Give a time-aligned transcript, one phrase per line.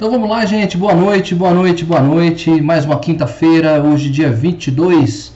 [0.00, 0.78] Então vamos lá, gente.
[0.78, 2.50] Boa noite, boa noite, boa noite.
[2.62, 5.30] Mais uma quinta-feira, hoje, dia 22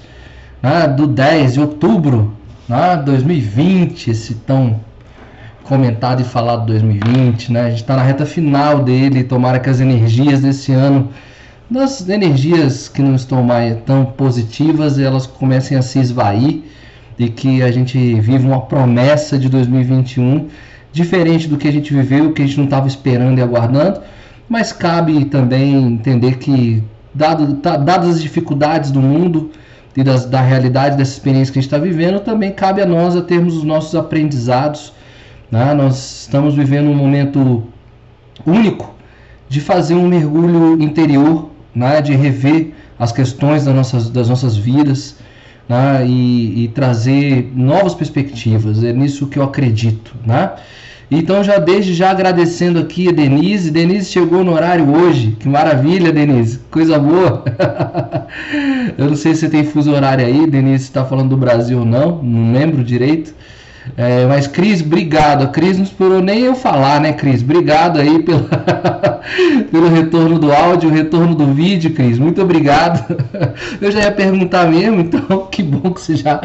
[0.62, 2.32] né, do 10 de outubro
[2.66, 4.10] né, 2020.
[4.10, 4.80] Esse tão
[5.64, 7.60] comentado e falado 2020, né?
[7.60, 9.22] A gente está na reta final dele.
[9.22, 11.10] Tomara que as energias desse ano,
[11.70, 16.62] das energias que não estão mais tão positivas, elas comecem a se esvair
[17.18, 20.48] e que a gente viva uma promessa de 2021
[20.90, 24.00] diferente do que a gente viveu, que a gente não estava esperando e aguardando
[24.48, 29.50] mas cabe também entender que, dado, tá, dadas as dificuldades do mundo
[29.96, 33.16] e das, da realidade dessa experiência que a gente está vivendo, também cabe a nós
[33.16, 34.92] a termos os nossos aprendizados.
[35.50, 35.72] Né?
[35.74, 37.64] Nós estamos vivendo um momento
[38.44, 38.92] único
[39.48, 42.02] de fazer um mergulho interior, né?
[42.02, 45.16] de rever as questões das nossas, das nossas vidas
[45.68, 46.04] né?
[46.06, 48.82] e, e trazer novas perspectivas.
[48.82, 50.14] É nisso que eu acredito.
[50.26, 50.50] Né?
[51.10, 53.70] Então, já desde já agradecendo aqui a Denise.
[53.70, 55.36] Denise chegou no horário hoje.
[55.38, 56.60] Que maravilha, Denise.
[56.70, 57.44] Coisa boa.
[58.96, 61.84] Eu não sei se você tem fuso horário aí, Denise, está falando do Brasil ou
[61.84, 62.22] não.
[62.22, 63.34] Não lembro direito.
[63.96, 65.44] É, mas, Cris, obrigado.
[65.44, 67.42] A Cris não esperou nem eu falar, né, Cris?
[67.42, 68.48] Obrigado aí pelo,
[69.70, 72.18] pelo retorno do áudio, retorno do vídeo, Cris.
[72.18, 73.04] Muito obrigado.
[73.80, 76.40] Eu já ia perguntar mesmo, então que bom que você já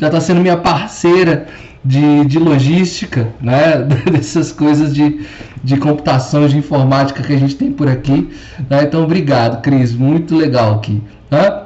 [0.00, 1.46] está sendo minha parceira
[1.84, 3.78] de, de logística, né?
[4.10, 5.26] dessas coisas de,
[5.62, 8.30] de computação, de informática que a gente tem por aqui.
[8.70, 8.84] Né?
[8.84, 11.02] Então, obrigado, Cris, muito legal aqui.
[11.30, 11.62] Né?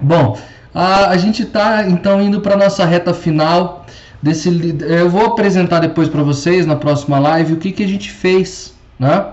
[0.00, 0.38] Bom,
[0.74, 3.84] a, a gente está então indo para a nossa reta final
[4.22, 4.48] desse.
[4.80, 8.74] Eu vou apresentar depois para vocês na próxima live o que, que a gente fez,
[8.98, 9.26] né?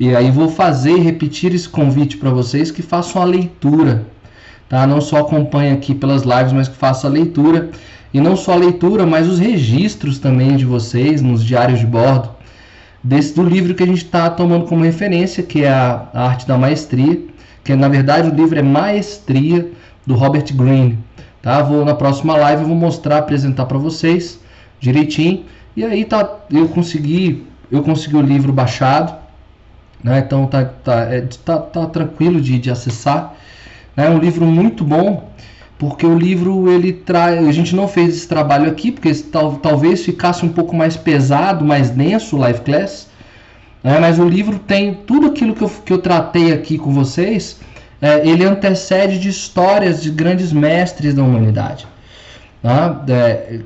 [0.00, 4.04] E aí vou fazer repetir esse convite para vocês que façam a leitura,
[4.68, 4.84] tá?
[4.86, 7.70] Não só acompanhe aqui pelas lives, mas que façam a leitura
[8.12, 12.30] e não só a leitura, mas os registros também de vocês nos diários de bordo
[13.02, 16.56] desse do livro que a gente está tomando como referência, que é a, Arte da
[16.56, 17.20] Maestria,
[17.64, 19.70] que na verdade o livro é Maestria
[20.06, 20.98] do Robert Greene.
[21.40, 21.62] Tá?
[21.62, 24.38] Vou na próxima live eu vou mostrar, apresentar para vocês
[24.78, 25.44] direitinho.
[25.76, 29.16] E aí tá, eu consegui, eu consegui o livro baixado,
[30.04, 30.18] né?
[30.18, 33.34] Então tá, tá, é, tá, tá tranquilo de, de acessar.
[33.96, 35.30] É um livro muito bom
[35.82, 37.44] porque o livro ele traz.
[37.44, 41.64] A gente não fez esse trabalho aqui, porque tal, talvez ficasse um pouco mais pesado,
[41.64, 43.08] mais denso o Live Class.
[43.82, 43.98] Né?
[43.98, 47.58] Mas o livro tem tudo aquilo que eu, que eu tratei aqui com vocês.
[48.00, 51.84] É, ele antecede de histórias de grandes mestres da humanidade.
[52.62, 53.04] Tá?
[53.08, 53.58] É,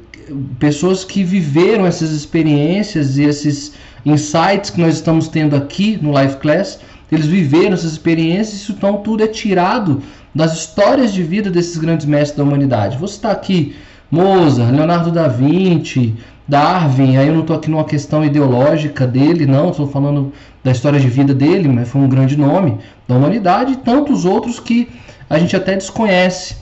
[0.59, 3.75] pessoas que viveram essas experiências e esses
[4.07, 6.79] insights que nós estamos tendo aqui no Live Class.
[7.13, 10.03] Eles viveram essas experiências, então tudo é tirado
[10.37, 12.99] das histórias de vida desses grandes mestres da humanidade.
[12.99, 13.75] Vou citar aqui
[14.11, 16.15] Mozart, Leonardo da Vinci,
[16.47, 20.31] Darwin, aí eu não estou aqui numa questão ideológica dele, não, estou falando
[20.63, 22.77] da história de vida dele, mas foi um grande nome
[23.09, 24.91] da humanidade, e tantos outros que
[25.29, 26.57] a gente até desconhece.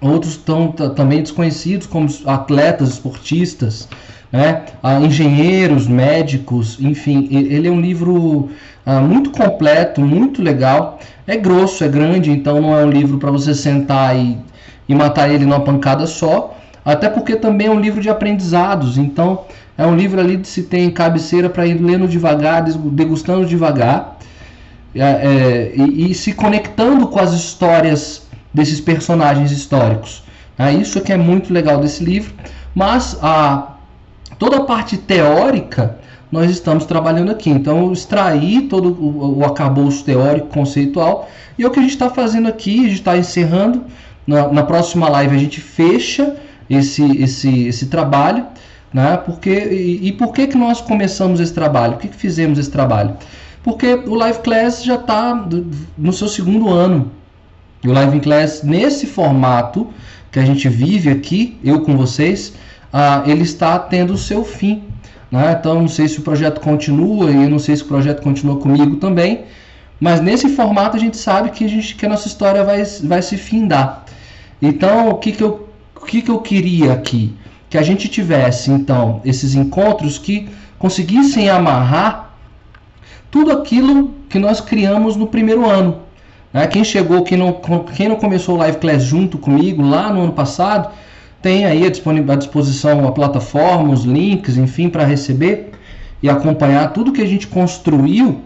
[0.00, 3.86] Outros estão também desconhecidos, como atletas, esportistas,
[4.32, 4.62] né?
[4.82, 7.28] Ah, engenheiros, médicos, enfim.
[7.30, 8.50] Ele é um livro
[8.84, 10.98] ah, muito completo, muito legal.
[11.26, 14.38] É grosso, é grande, então não é um livro para você sentar e,
[14.88, 16.56] e matar ele numa pancada só.
[16.84, 19.44] Até porque também é um livro de aprendizados, então
[19.76, 24.18] é um livro ali de se tem cabeceira para ir lendo devagar, degustando devagar
[24.94, 30.24] é, é, e, e, se conectando com as histórias desses personagens históricos.
[30.58, 32.32] É isso que é muito legal desse livro.
[32.74, 33.74] Mas a,
[34.38, 35.98] toda a parte teórica
[36.30, 37.50] nós estamos trabalhando aqui.
[37.50, 41.28] Então, eu extraí todo o, o acabouço teórico, conceitual,
[41.58, 43.84] e é o que a gente está fazendo aqui, a gente está encerrando.
[44.26, 46.36] Na, na, próxima live a gente fecha
[46.68, 48.46] esse, esse, esse trabalho.
[48.92, 49.16] Né?
[49.16, 51.94] Porque, e, e por que, que nós começamos esse trabalho?
[51.94, 53.16] Por que, que fizemos esse trabalho?
[53.62, 55.46] Porque o Live Class já está
[55.96, 57.10] no seu segundo ano.
[57.82, 59.88] E o Live Class, nesse formato
[60.30, 62.54] que a gente vive aqui, eu com vocês,
[62.92, 64.84] ah, ele está tendo o seu fim.
[65.30, 65.56] Né?
[65.58, 68.96] Então, não sei se o projeto continua e não sei se o projeto continua comigo
[68.96, 69.44] também.
[70.00, 73.20] Mas nesse formato a gente sabe que a, gente, que a nossa história vai, vai
[73.20, 74.04] se findar.
[74.62, 77.34] Então, o que, que, eu, o que, que eu queria aqui?
[77.68, 80.48] Que a gente tivesse, então, esses encontros que
[80.78, 82.30] conseguissem amarrar
[83.30, 86.00] tudo aquilo que nós criamos no primeiro ano.
[86.52, 86.66] Né?
[86.66, 87.60] Quem chegou, quem não,
[87.94, 90.90] quem não começou o Live Class junto comigo lá no ano passado,
[91.40, 95.70] tem aí à disposição a plataforma, os links, enfim, para receber
[96.22, 98.40] e acompanhar tudo que a gente construiu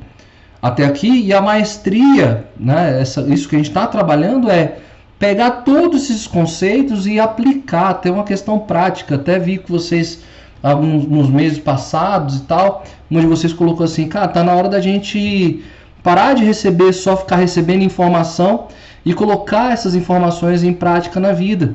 [0.61, 1.23] até aqui.
[1.25, 4.79] E a maestria, né, essa, isso que a gente está trabalhando é
[5.19, 9.15] pegar todos esses conceitos e aplicar, ter uma questão prática.
[9.15, 10.21] Até vi que vocês,
[10.63, 14.81] alguns nos meses passados e tal, onde vocês colocou assim, cara, tá na hora da
[14.81, 15.63] gente
[16.03, 18.67] parar de receber, só ficar recebendo informação
[19.05, 21.75] e colocar essas informações em prática na vida.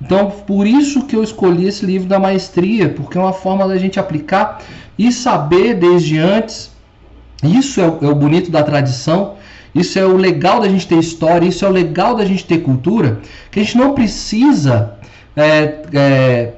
[0.00, 3.76] Então, por isso que eu escolhi esse livro da maestria, porque é uma forma da
[3.76, 4.62] gente aplicar
[4.98, 6.70] e saber desde antes.
[7.42, 9.34] Isso é o, é o bonito da tradição,
[9.74, 12.58] isso é o legal da gente ter história, isso é o legal da gente ter
[12.58, 14.94] cultura, que a gente não precisa,
[15.36, 16.52] é, é,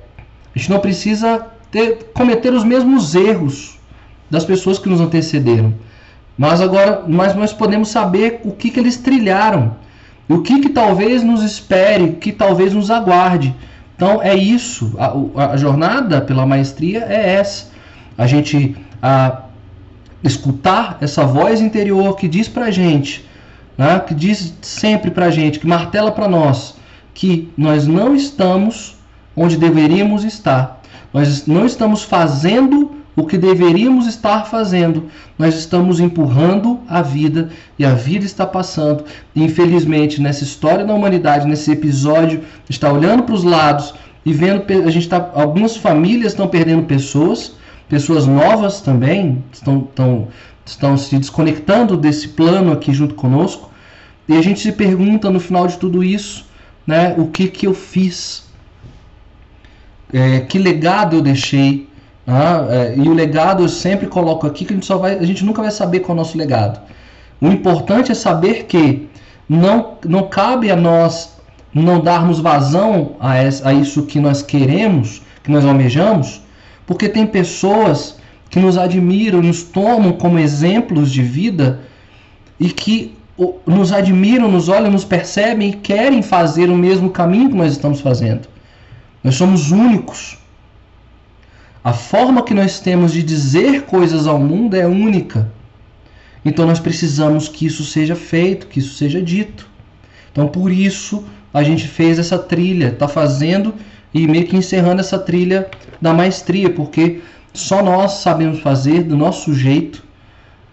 [0.55, 3.79] a gente não precisa ter, cometer os mesmos erros
[4.31, 5.75] das pessoas que nos antecederam.
[6.37, 9.77] Mas agora, mas nós podemos saber o que, que eles trilharam
[10.35, 13.55] o que, que talvez nos espere, o que talvez nos aguarde.
[13.97, 17.71] Então é isso, a, a jornada pela maestria é essa.
[18.17, 19.43] A gente a,
[20.23, 23.29] escutar essa voz interior que diz pra gente,
[23.77, 26.77] né, que diz sempre pra gente, que martela para nós,
[27.13, 28.97] que nós não estamos
[29.37, 30.81] onde deveríamos estar.
[31.13, 35.11] Nós não estamos fazendo o que deveríamos estar fazendo.
[35.39, 39.05] Nós estamos empurrando a vida e a vida está passando.
[39.35, 44.65] E, infelizmente, nessa história da humanidade, nesse episódio, está olhando para os lados e vendo
[44.87, 47.55] a gente está algumas famílias estão perdendo pessoas,
[47.89, 50.29] pessoas novas também estão, estão,
[50.65, 53.71] estão se desconectando desse plano aqui junto conosco.
[54.29, 56.47] E a gente se pergunta no final de tudo isso,
[56.87, 58.49] né, o que que eu fiz?
[60.13, 61.89] É, que legado eu deixei?
[62.33, 65.25] Ah, é, e o legado eu sempre coloco aqui que a gente só vai, a
[65.25, 66.81] gente nunca vai saber qual é o nosso legado.
[67.41, 69.09] O importante é saber que
[69.49, 71.41] não, não cabe a nós
[71.75, 76.41] não darmos vazão a, a isso que nós queremos, que nós almejamos,
[76.87, 78.19] porque tem pessoas
[78.49, 81.81] que nos admiram, nos tomam como exemplos de vida
[82.59, 83.17] e que
[83.67, 88.01] nos admiram, nos olham, nos percebem e querem fazer o mesmo caminho que nós estamos
[88.01, 88.49] fazendo.
[89.23, 90.40] Nós somos únicos.
[91.83, 95.51] A forma que nós temos de dizer coisas ao mundo é única.
[96.45, 99.67] Então nós precisamos que isso seja feito, que isso seja dito.
[100.31, 103.75] Então por isso a gente fez essa trilha, está fazendo
[104.13, 107.23] e meio que encerrando essa trilha da maestria, porque
[107.55, 110.05] só nós sabemos fazer do nosso jeito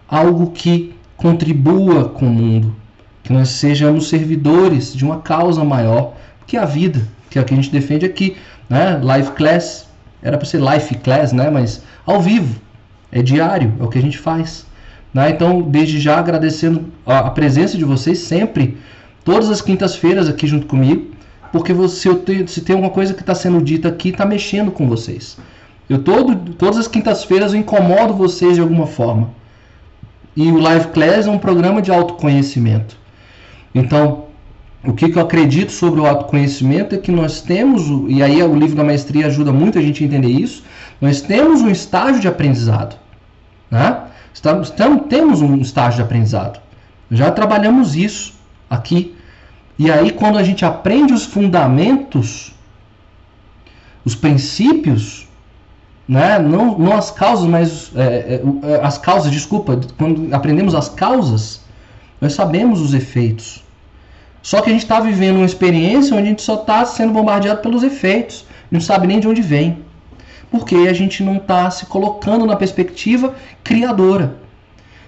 [0.06, 2.76] algo que contribua com o mundo,
[3.22, 6.14] que nós sejamos servidores de uma causa maior
[6.46, 8.36] que a vida, que é o que a gente defende aqui,
[8.68, 9.00] né?
[9.02, 9.87] Life Class,
[10.22, 11.50] era para ser life class, né?
[11.50, 12.60] Mas ao vivo,
[13.10, 14.66] é diário, é o que a gente faz.
[15.12, 15.30] Né?
[15.30, 18.76] Então, desde já agradecendo a, presença de vocês sempre,
[19.24, 21.10] todas as quintas-feiras aqui junto comigo,
[21.50, 22.10] porque você,
[22.46, 25.38] se tem alguma coisa que está sendo dita aqui, está mexendo com vocês.
[25.88, 29.30] Eu todo, todas as quintas-feiras eu incomodo vocês de alguma forma.
[30.36, 32.96] E o Live Class é um programa de autoconhecimento.
[33.74, 34.27] Então,
[34.84, 38.54] o que, que, eu acredito sobre o autoconhecimento é que nós temos, e aí o
[38.54, 40.62] livro da maestria ajuda muito a gente a entender isso,
[41.00, 42.96] nós temos um estágio de aprendizado.
[43.70, 44.02] Né?
[44.32, 46.60] Estamos, temos um estágio de aprendizado.
[47.10, 48.34] Já trabalhamos isso
[48.70, 49.16] aqui.
[49.78, 52.52] E aí, quando a gente aprende os fundamentos,
[54.04, 55.26] os princípios,
[56.08, 56.38] né?
[56.38, 61.60] não, não as causas, mas é, é, é as causas, desculpa, quando aprendemos as causas,
[62.20, 63.66] nós sabemos os efeitos.
[64.48, 67.60] Só que a gente está vivendo uma experiência onde a gente só está sendo bombardeado
[67.60, 68.46] pelos efeitos.
[68.70, 69.80] Não sabe nem de onde vem.
[70.50, 74.36] Porque a gente não está se colocando na perspectiva criadora.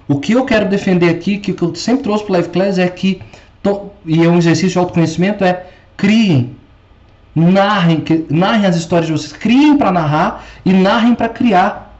[0.06, 2.86] O que eu quero defender aqui, que eu sempre trouxe para o Live Class, é
[2.86, 3.22] que,
[4.04, 6.54] e é um exercício de autoconhecimento, é criem,
[7.34, 11.98] narrem, narrem as histórias de vocês, criem para narrar e narrem para criar.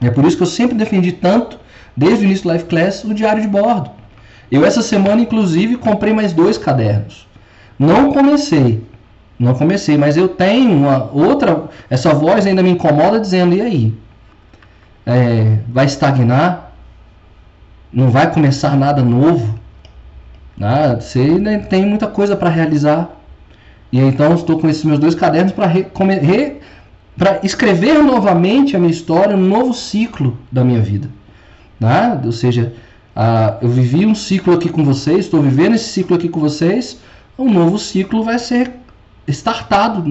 [0.00, 1.60] É por isso que eu sempre defendi tanto,
[1.96, 3.88] desde o início do Live Class, o diário de bordo.
[4.50, 7.26] Eu essa semana, inclusive, comprei mais dois cadernos.
[7.78, 8.82] Não comecei,
[9.38, 11.64] não comecei, mas eu tenho uma outra.
[11.90, 13.94] Essa voz ainda me incomoda dizendo: e aí?
[15.04, 16.72] É, vai estagnar?
[17.92, 19.58] Não vai começar nada novo?
[20.56, 23.10] Nada, você ainda tem muita coisa para realizar.
[23.92, 25.70] E então estou com esses meus dois cadernos para
[27.16, 31.08] para escrever novamente a minha história, um novo ciclo da minha vida.
[31.80, 32.20] Né?
[32.24, 32.74] Ou seja,
[33.18, 37.00] ah, eu vivi um ciclo aqui com vocês, estou vivendo esse ciclo aqui com vocês,
[37.38, 38.72] um novo ciclo vai ser
[39.26, 40.04] startado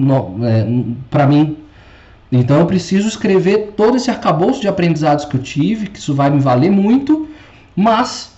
[0.44, 0.66] é,
[1.08, 1.56] para mim.
[2.32, 6.28] Então eu preciso escrever todo esse arcabouço de aprendizados que eu tive, que isso vai
[6.30, 7.28] me valer muito,
[7.76, 8.32] mas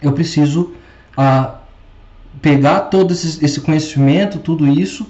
[0.00, 0.72] eu preciso
[1.16, 1.56] ah,
[2.40, 5.04] pegar todo esse, esse conhecimento, tudo isso,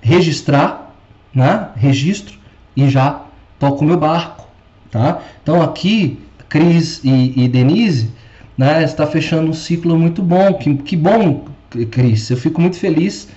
[0.00, 0.94] registrar,
[1.34, 1.70] né?
[1.74, 2.38] registro
[2.76, 3.22] e já
[3.58, 4.46] toco o meu barco.
[4.88, 5.20] Tá?
[5.42, 8.19] Então aqui, Cris e, e Denise,
[8.56, 10.54] né, está fechando um ciclo muito bom.
[10.54, 11.44] Que, que bom,
[11.90, 12.30] Cris.
[12.30, 13.28] Eu fico muito feliz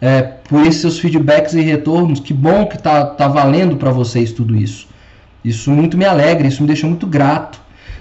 [0.00, 2.20] é, por esses seus feedbacks e retornos.
[2.20, 4.88] Que bom que está tá valendo para vocês tudo isso.
[5.44, 7.60] Isso muito me alegra, isso me deixa muito grato.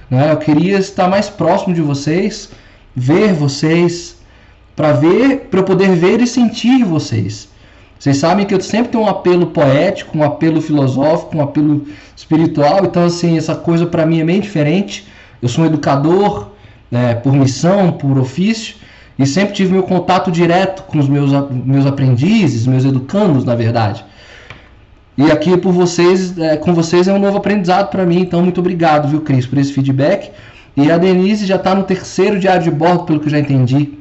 [0.10, 0.32] Né?
[0.32, 2.50] Eu queria estar mais próximo de vocês,
[2.96, 4.17] ver vocês,
[4.75, 7.50] para ver, para poder ver e sentir vocês.
[8.00, 12.84] Vocês sabem que eu sempre tenho um apelo poético, um apelo filosófico, um apelo espiritual.
[12.84, 15.08] Então, assim, essa coisa para mim é meio diferente.
[15.41, 16.50] Eu sou um educador
[16.93, 18.75] né, por missão, por ofício,
[19.17, 24.05] e sempre tive meu contato direto com os meus, meus aprendizes, meus educandos, na verdade.
[25.17, 28.19] E aqui por vocês, é, com vocês é um novo aprendizado para mim.
[28.19, 30.31] Então, muito obrigado, viu, Cris, por esse feedback.
[30.77, 33.97] E a Denise já está no terceiro diário de bordo, pelo que eu já entendi.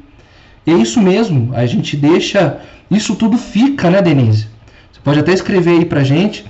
[0.67, 2.59] É isso mesmo, a gente deixa.
[2.91, 4.47] Isso tudo fica, né, Denise?
[4.91, 6.45] Você pode até escrever aí pra gente.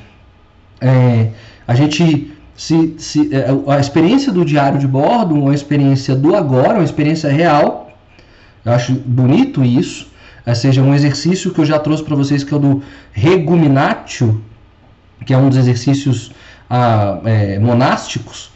[0.82, 1.30] É,
[1.66, 2.32] a gente.
[2.56, 7.32] Se, se, é, a experiência do diário de bordo, uma experiência do agora, uma experiência
[7.32, 7.92] real.
[8.64, 10.12] Eu acho bonito isso.
[10.46, 14.42] Ou seja, um exercício que eu já trouxe para vocês, que é o do reguminatio,
[15.26, 16.32] que é um dos exercícios
[16.70, 18.52] ah, é, monásticos.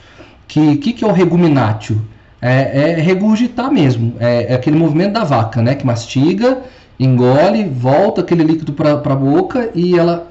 [0.48, 2.01] Que que, que é o reguminatio?
[2.42, 4.13] é, é regurgitar mesmo.
[4.20, 5.75] É, é, aquele movimento da vaca, né?
[5.75, 6.62] Que mastiga,
[7.00, 10.30] engole, volta aquele líquido para a boca e ela,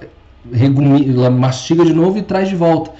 [0.53, 2.91] regumi, ela mastiga de novo e traz de volta.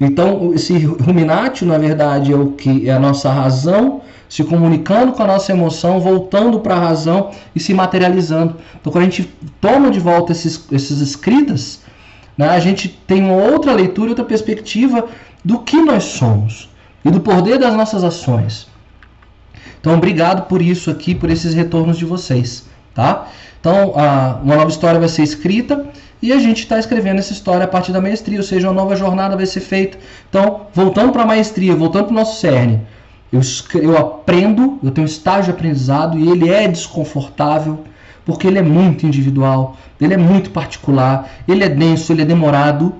[0.00, 5.22] Então, esse ruminatio, na verdade, é o que é a nossa razão se comunicando com
[5.22, 8.56] a nossa emoção, voltando para a razão e se materializando.
[8.80, 11.82] Então, quando a gente toma de volta esses, esses escritas,
[12.36, 15.06] né, a gente tem uma outra leitura, outra perspectiva
[15.44, 16.68] do que nós somos
[17.04, 18.66] e do poder das nossas ações.
[19.80, 23.28] Então, obrigado por isso aqui, por esses retornos de vocês, tá?
[23.60, 25.86] Então, a, uma nova história vai ser escrita
[26.22, 28.96] e a gente está escrevendo essa história a partir da maestria, ou seja, uma nova
[28.96, 29.98] jornada vai ser feita.
[30.28, 32.80] Então, voltando para a maestria, voltando para o nosso cerne,
[33.32, 33.40] eu,
[33.74, 37.84] eu aprendo, eu tenho um estágio de aprendizado e ele é desconfortável,
[38.24, 42.94] porque ele é muito individual, ele é muito particular, ele é denso, ele é demorado,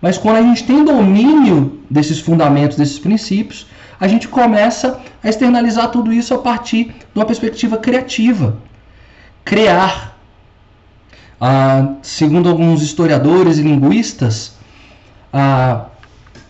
[0.00, 3.66] mas quando a gente tem domínio desses fundamentos, desses princípios,
[3.98, 8.56] a gente começa a externalizar tudo isso a partir de uma perspectiva criativa.
[9.44, 10.18] Criar.
[11.40, 14.56] Ah, segundo alguns historiadores e linguistas,
[15.32, 15.86] a,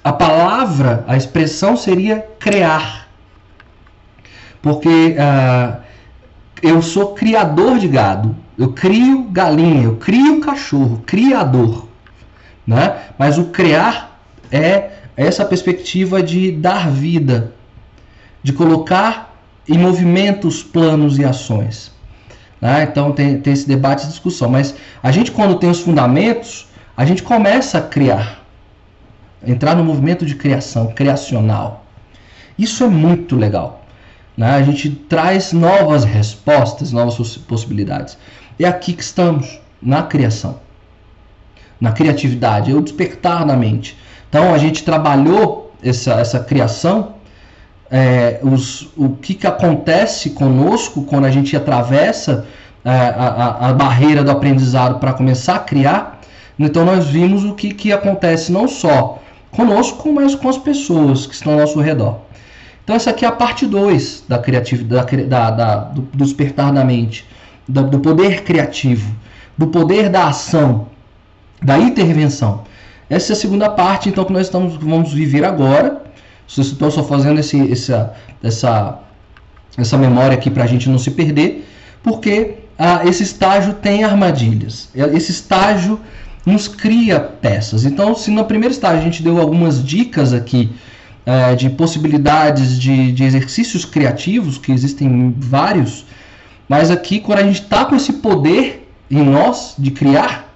[0.02, 3.08] a palavra, a expressão seria criar.
[4.60, 5.78] Porque ah,
[6.62, 11.86] eu sou criador de gado, eu crio galinha, eu crio cachorro, criador.
[12.66, 12.98] Né?
[13.18, 14.20] Mas o criar
[14.50, 17.52] é essa perspectiva de dar vida,
[18.42, 19.34] de colocar
[19.68, 21.92] em movimentos planos e ações.
[22.60, 22.82] Né?
[22.84, 24.48] Então tem, tem esse debate e discussão.
[24.48, 28.44] Mas a gente, quando tem os fundamentos, a gente começa a criar,
[29.46, 31.84] entrar no movimento de criação, criacional.
[32.58, 33.84] Isso é muito legal.
[34.36, 34.50] Né?
[34.50, 38.18] A gente traz novas respostas, novas possibilidades.
[38.58, 40.60] É aqui que estamos, na criação
[41.80, 43.96] na criatividade, é o despertar na mente.
[44.28, 47.14] Então a gente trabalhou essa, essa criação,
[47.90, 52.46] é, os, o que, que acontece conosco quando a gente atravessa
[52.84, 56.20] é, a, a, barreira do aprendizado para começar a criar.
[56.58, 59.18] Então nós vimos o que, que acontece não só
[59.50, 62.20] conosco, mas com as pessoas que estão ao nosso redor.
[62.84, 66.84] Então essa aqui é a parte 2 da criatividade, da, da, do, do despertar da
[66.84, 67.26] mente,
[67.68, 69.14] do, do poder criativo,
[69.58, 70.86] do poder da ação,
[71.62, 72.62] da intervenção.
[73.08, 76.00] Essa é a segunda parte, então, que nós estamos, vamos viver agora.
[76.58, 78.98] Estou só fazendo esse, essa, essa,
[79.76, 81.68] essa memória aqui para a gente não se perder,
[82.02, 84.88] porque ah, esse estágio tem armadilhas.
[84.94, 86.00] Esse estágio
[86.44, 87.84] nos cria peças.
[87.84, 90.72] Então, se no primeiro estágio a gente deu algumas dicas aqui
[91.26, 96.06] é, de possibilidades de, de exercícios criativos, que existem vários,
[96.68, 100.48] mas aqui, quando a gente está com esse poder em nós de criar,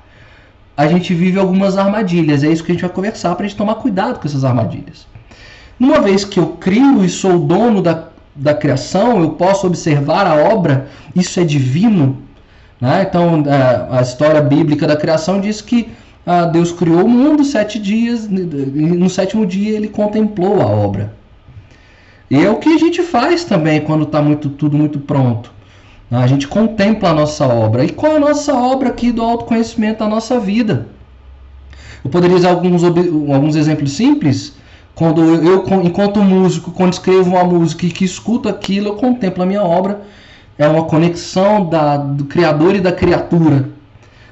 [0.77, 2.43] a gente vive algumas armadilhas.
[2.43, 5.07] É isso que a gente vai conversar para a gente tomar cuidado com essas armadilhas.
[5.79, 10.35] Uma vez que eu crio e sou dono da, da criação, eu posso observar a
[10.35, 12.23] obra, isso é divino.
[12.81, 13.07] Né?
[13.09, 15.89] Então, a, a, história bíblica da criação diz que
[16.27, 21.13] ah, Deus criou o mundo sete dias, e no sétimo dia ele contemplou a obra.
[22.31, 25.53] E é o que a gente faz também quando está muito, tudo muito pronto.
[26.11, 27.85] A gente contempla a nossa obra.
[27.85, 30.87] E qual é a nossa obra aqui do autoconhecimento da nossa vida?
[32.05, 34.55] Eu poderia usar alguns, alguns exemplos simples.
[34.95, 39.47] Quando eu, enquanto músico, quando escrevo uma música e que escuto aquilo, eu contemplo a
[39.47, 40.03] minha obra.
[40.57, 43.69] É uma conexão da, do criador e da criatura.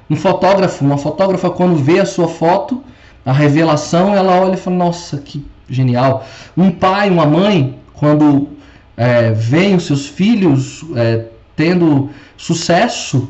[0.09, 2.83] Um fotógrafo, uma fotógrafa, quando vê a sua foto,
[3.27, 6.25] a revelação, ela olha e fala: Nossa, que genial.
[6.57, 8.49] Um pai, uma mãe, quando
[8.97, 9.33] é,
[9.75, 11.27] os seus filhos é,
[11.57, 13.29] tendo sucesso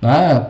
[0.00, 0.46] né,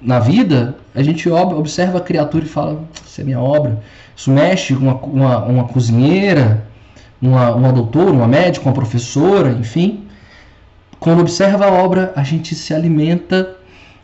[0.00, 3.82] na vida, a gente observa a criatura e fala: Isso é minha obra.
[4.18, 6.66] Isso mexe com uma, uma, uma cozinheira,
[7.22, 10.08] uma, uma doutora, uma médica, uma professora, enfim.
[10.98, 13.56] Quando observa a obra, a gente se alimenta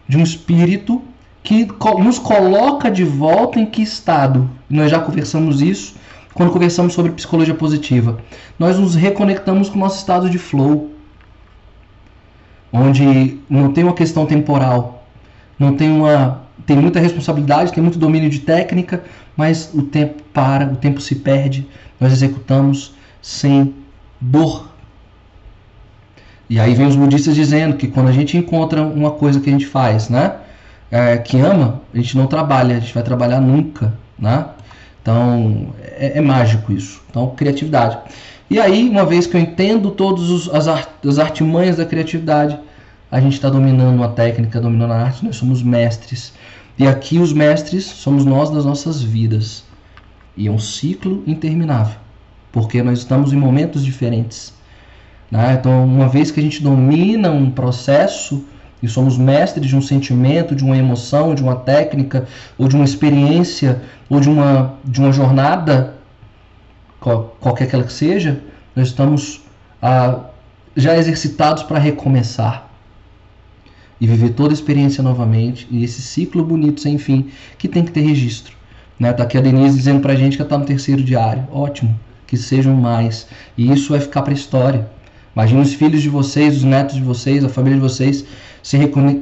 [0.07, 1.03] de um espírito
[1.43, 1.67] que
[1.99, 4.49] nos coloca de volta em que estado?
[4.71, 5.97] Nós já conversamos isso
[6.33, 8.19] quando conversamos sobre psicologia positiva.
[8.57, 10.93] Nós nos reconectamos com o nosso estado de flow,
[12.73, 15.05] onde não tem uma questão temporal,
[15.59, 19.03] não tem uma tem muita responsabilidade, tem muito domínio de técnica,
[19.37, 21.67] mas o tempo para, o tempo se perde,
[22.01, 23.75] nós executamos sem
[24.21, 24.69] dor.
[26.49, 29.53] E aí vem os budistas dizendo que quando a gente encontra uma coisa que a
[29.53, 30.37] gente faz, né?
[30.95, 34.47] é, que ama, a gente não trabalha, a gente vai trabalhar nunca, né?
[35.03, 37.03] Então é, é mágico isso.
[37.11, 37.99] Então criatividade.
[38.49, 42.57] E aí, uma vez que eu entendo todas as, art, as artimanhas da criatividade,
[43.11, 46.33] a gente está dominando a técnica, dominando a arte, nós somos mestres.
[46.77, 49.65] E aqui os mestres somos nós das nossas vidas.
[50.37, 51.97] E é um ciclo interminável,
[52.51, 54.53] porque nós estamos em momentos diferentes.
[55.31, 55.57] Né?
[55.59, 58.45] Então, uma vez que a gente domina um processo,
[58.83, 62.27] e somos mestres de um sentimento, de uma emoção, de uma técnica,
[62.59, 65.95] ou de uma experiência, ou de uma, de uma jornada,
[67.41, 68.43] qualquer que ela seja,
[68.75, 69.43] nós estamos
[69.81, 70.25] ah,
[70.77, 72.64] já exercitados para recomeçar
[74.05, 77.91] e viver toda a experiência novamente e esse ciclo bonito sem fim que tem que
[77.91, 78.55] ter registro.
[79.01, 79.11] Né?
[79.15, 81.49] Tá aqui a Denise dizendo para a gente que está no terceiro diário.
[81.51, 83.27] Ótimo, que sejam mais.
[83.57, 84.87] E isso vai ficar para a história.
[85.35, 88.27] Imagina os filhos de vocês, os netos de vocês, a família de vocês
[88.63, 88.79] se,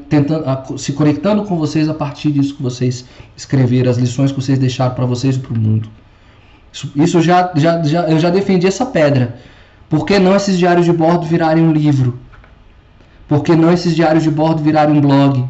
[0.08, 3.04] tentando, se conectando com vocês a partir disso que vocês
[3.36, 5.88] escreveram, as lições que vocês deixaram para vocês e para o mundo.
[6.72, 9.36] Isso, isso já, já, já, eu já defendi essa pedra.
[9.88, 12.18] Por que não esses diários de bordo virarem um livro?
[13.28, 15.48] Por que não esses diários de bordo virarem um blog?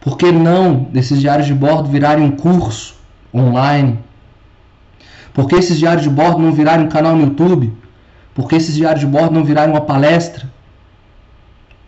[0.00, 2.94] Por que não esses diários de bordo virarem um curso
[3.34, 3.98] online?
[5.32, 7.72] Por que esses diários de bordo não virarem um canal no YouTube?
[8.34, 10.50] Por que esses diários de bordo não virarem uma palestra?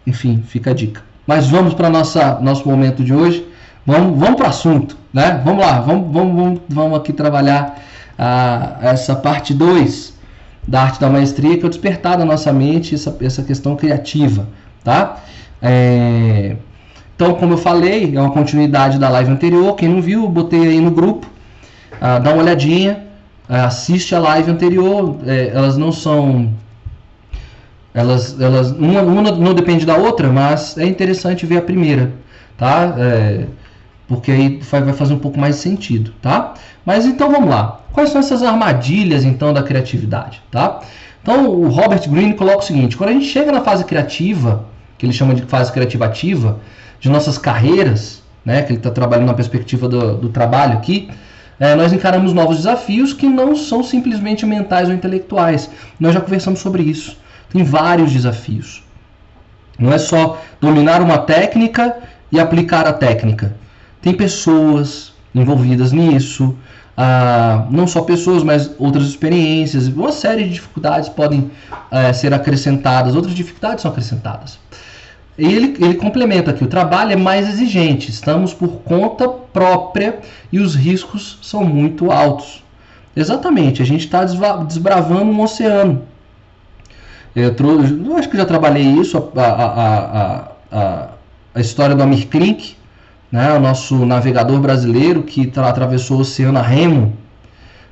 [0.06, 1.02] Enfim, fica a dica.
[1.26, 3.46] Mas vamos para nossa nosso momento de hoje.
[3.86, 5.40] Vamos, vamos para o assunto, né?
[5.44, 7.82] Vamos lá, vamos, vamos, vamos, vamos aqui trabalhar
[8.16, 10.14] ah, essa parte 2
[10.66, 14.46] da arte da maestria, que é o despertar da nossa mente, essa, essa questão criativa,
[14.84, 15.18] tá?
[15.60, 16.56] É...
[17.14, 19.76] Então, como eu falei, é uma continuidade da live anterior.
[19.76, 21.26] Quem não viu, botei aí no grupo.
[22.00, 23.04] Ah, dá uma olhadinha,
[23.48, 25.18] ah, assiste a live anterior.
[25.24, 26.52] É, elas não são
[27.94, 32.12] elas, elas uma, uma não depende da outra, mas é interessante ver a primeira,
[32.56, 32.94] tá?
[32.98, 33.44] É,
[34.08, 36.54] porque aí vai fazer um pouco mais sentido, tá?
[36.84, 37.80] Mas então vamos lá.
[37.92, 40.80] Quais são essas armadilhas então da criatividade, tá?
[41.22, 44.64] Então o Robert Greene coloca o seguinte: quando a gente chega na fase criativa,
[45.02, 46.60] que ele chama de fase criativa ativa,
[47.00, 48.62] de nossas carreiras, né?
[48.62, 51.10] Que ele está trabalhando na perspectiva do, do trabalho aqui.
[51.58, 55.68] É, nós encaramos novos desafios que não são simplesmente mentais ou intelectuais.
[55.98, 57.18] Nós já conversamos sobre isso.
[57.52, 58.84] Tem vários desafios.
[59.76, 61.96] Não é só dominar uma técnica
[62.30, 63.56] e aplicar a técnica.
[64.00, 66.56] Tem pessoas envolvidas nisso,
[66.96, 69.88] ah, não só pessoas, mas outras experiências.
[69.88, 71.50] Uma série de dificuldades podem
[71.90, 74.58] eh, ser acrescentadas, outras dificuldades são acrescentadas.
[75.42, 80.20] Ele, ele complementa aqui: o trabalho é mais exigente, estamos por conta própria
[80.52, 82.62] e os riscos são muito altos.
[83.16, 86.02] Exatamente, a gente está desbravando um oceano.
[87.34, 91.08] Eu, trouxe, eu acho que já trabalhei isso, a, a, a,
[91.54, 92.76] a história do Amir Klink,
[93.30, 97.14] né, o nosso navegador brasileiro que atravessou o oceano a remo.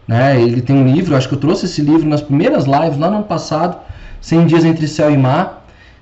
[0.07, 3.11] Né, ele tem um livro, acho que eu trouxe esse livro nas primeiras lives, lá
[3.11, 3.77] no ano passado,
[4.21, 5.60] 100 Dias Entre Céu e Mar.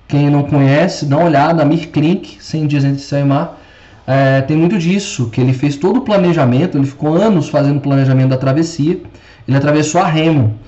[0.09, 3.61] Quem não conhece, dá uma olhada, Amir Klink, 100 Dias Entre Céu e Mar.
[4.07, 7.81] É, tem muito disso, que ele fez todo o planejamento, ele ficou anos fazendo o
[7.81, 8.99] planejamento da travessia,
[9.47, 10.59] ele atravessou a remo.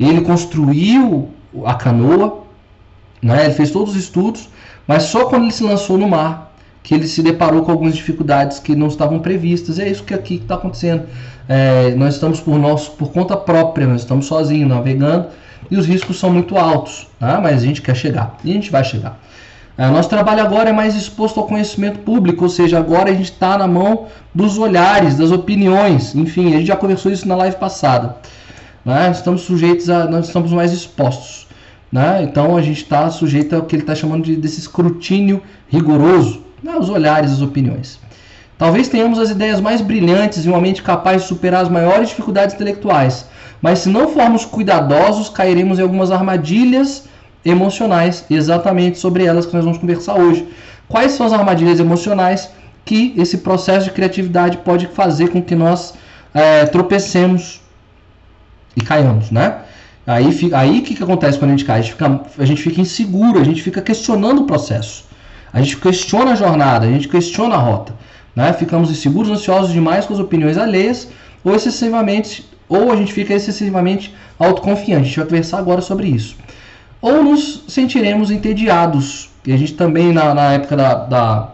[0.00, 1.28] Ele construiu
[1.64, 2.42] a canoa,
[3.22, 3.44] né?
[3.44, 4.48] ele fez todos os estudos,
[4.84, 6.48] mas só quando ele se lançou no mar
[6.82, 9.78] que ele se deparou com algumas dificuldades que não estavam previstas.
[9.78, 11.04] É isso que aqui está acontecendo.
[11.48, 15.26] É, nós estamos por, nosso, por conta própria, nós estamos sozinhos navegando
[15.70, 17.40] e os riscos são muito altos, tá?
[17.40, 19.18] mas a gente quer chegar e a gente vai chegar.
[19.76, 23.30] É, nosso trabalho agora é mais exposto ao conhecimento público, ou seja, agora a gente
[23.30, 27.56] está na mão dos olhares, das opiniões, enfim, a gente já conversou isso na live
[27.56, 28.16] passada.
[28.84, 29.10] Né?
[29.12, 31.46] Estamos sujeitos a, nós estamos mais expostos.
[31.92, 32.22] Né?
[32.24, 36.74] Então a gente está sujeito ao que ele está chamando de, desse escrutínio rigoroso, né?
[36.76, 38.00] os olhares, as opiniões.
[38.58, 42.56] Talvez tenhamos as ideias mais brilhantes e uma mente capaz de superar as maiores dificuldades
[42.56, 43.26] intelectuais,
[43.60, 47.04] mas se não formos cuidadosos, cairemos em algumas armadilhas
[47.44, 50.46] emocionais, exatamente sobre elas que nós vamos conversar hoje.
[50.88, 52.50] Quais são as armadilhas emocionais
[52.84, 55.94] que esse processo de criatividade pode fazer com que nós
[56.32, 57.60] é, tropecemos
[58.76, 59.58] e caiamos, né?
[60.06, 61.80] Aí o aí, que, que acontece quando a gente cai?
[61.80, 65.04] A gente, fica, a gente fica inseguro, a gente fica questionando o processo.
[65.52, 67.92] A gente questiona a jornada, a gente questiona a rota.
[68.34, 68.52] Né?
[68.54, 71.08] Ficamos inseguros, ansiosos demais com as opiniões alheias,
[71.44, 75.02] ou excessivamente, ou a gente fica excessivamente autoconfiante.
[75.02, 76.36] A gente vai conversar agora sobre isso.
[77.00, 79.30] Ou nos sentiremos entediados.
[79.46, 81.48] E a gente também, na, na época da, da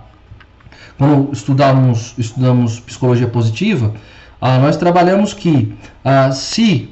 [0.98, 3.92] quando estudamos, estudamos psicologia positiva,
[4.40, 5.74] ah, nós trabalhamos que
[6.04, 6.90] ah, se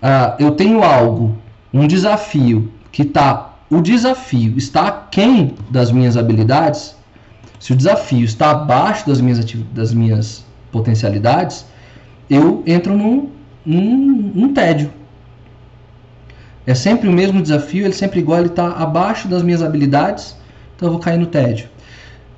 [0.00, 1.36] ah, eu tenho algo,
[1.72, 6.96] um desafio que está, o desafio está aquém das minhas habilidades,
[7.58, 11.66] se o desafio está abaixo das minhas, das minhas potencialidades,
[12.28, 13.30] eu entro num,
[13.64, 14.90] num, num tédio.
[16.66, 20.36] É sempre o mesmo desafio, ele sempre igual, ele está abaixo das minhas habilidades,
[20.76, 21.68] então eu vou cair no tédio.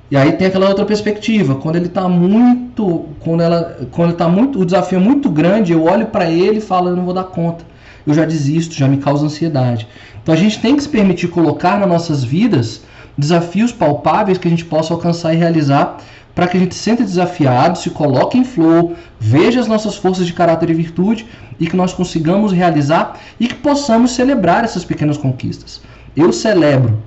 [0.09, 4.59] E aí tem aquela outra perspectiva, quando ele está muito, quando ela, quando está muito,
[4.59, 7.23] o desafio é muito grande, eu olho para ele e falo, eu não vou dar
[7.25, 7.65] conta.
[8.05, 9.87] Eu já desisto, já me causa ansiedade.
[10.21, 12.83] Então a gente tem que se permitir colocar nas nossas vidas
[13.17, 15.97] desafios palpáveis que a gente possa alcançar e realizar
[16.35, 20.25] para que a gente se sinta desafiado, se coloque em flow, veja as nossas forças
[20.25, 21.27] de caráter e virtude
[21.59, 25.81] e que nós consigamos realizar e que possamos celebrar essas pequenas conquistas.
[26.15, 27.01] Eu celebro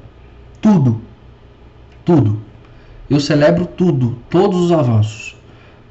[0.60, 1.00] tudo,
[2.04, 2.40] tudo.
[3.08, 5.36] Eu celebro tudo, todos os avanços,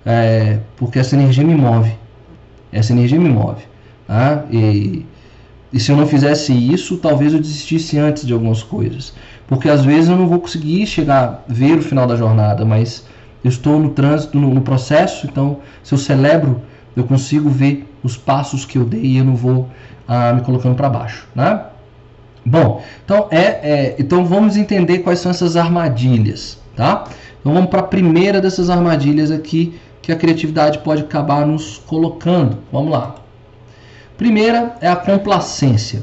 [0.06, 1.94] é, porque essa energia me move.
[2.72, 3.64] Essa energia me move.
[4.08, 4.46] Tá?
[4.52, 5.06] E,
[5.72, 9.14] e se eu não fizesse isso, talvez eu desistisse antes de algumas coisas.
[9.48, 13.06] Porque às vezes eu não vou conseguir chegar, ver o final da jornada, mas
[13.46, 16.64] eu estou no trânsito, no, no processo, então se eu celebro,
[16.96, 19.70] eu consigo ver os passos que eu dei e eu não vou
[20.08, 21.28] ah, me colocando para baixo.
[21.36, 21.62] Né?
[22.44, 26.58] Bom, então, é, é, então vamos entender quais são essas armadilhas.
[26.76, 27.04] Tá?
[27.40, 32.58] Então vamos para a primeira dessas armadilhas aqui que a criatividade pode acabar nos colocando.
[32.72, 33.14] Vamos lá.
[34.18, 36.02] Primeira é a complacência.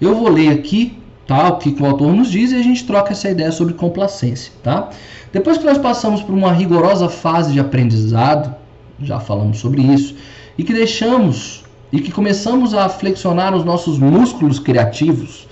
[0.00, 3.10] Eu vou ler aqui tá, o que, o autor nos diz e a gente troca
[3.10, 4.52] essa ideia sobre complacência.
[4.62, 4.90] Tá?
[5.32, 8.54] Depois que nós passamos por uma rigorosa fase de aprendizado,
[9.00, 10.14] já falamos sobre isso,
[10.56, 15.48] e que deixamos e que começamos a flexionar os nossos músculos criativos,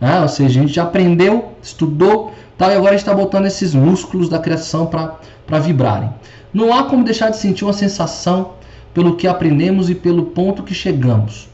[0.00, 0.20] né?
[0.20, 2.72] ou seja, a gente já aprendeu, estudou, Tá?
[2.72, 6.10] E agora está botando esses músculos da criação para vibrarem.
[6.52, 8.54] Não há como deixar de sentir uma sensação
[8.92, 11.48] pelo que aprendemos e pelo ponto que chegamos.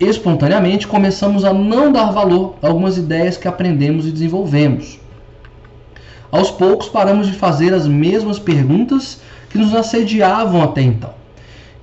[0.00, 4.98] Espontaneamente começamos a não dar valor a algumas ideias que aprendemos e desenvolvemos.
[6.30, 11.14] Aos poucos paramos de fazer as mesmas perguntas que nos assediavam até então.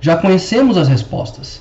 [0.00, 1.60] Já conhecemos as respostas.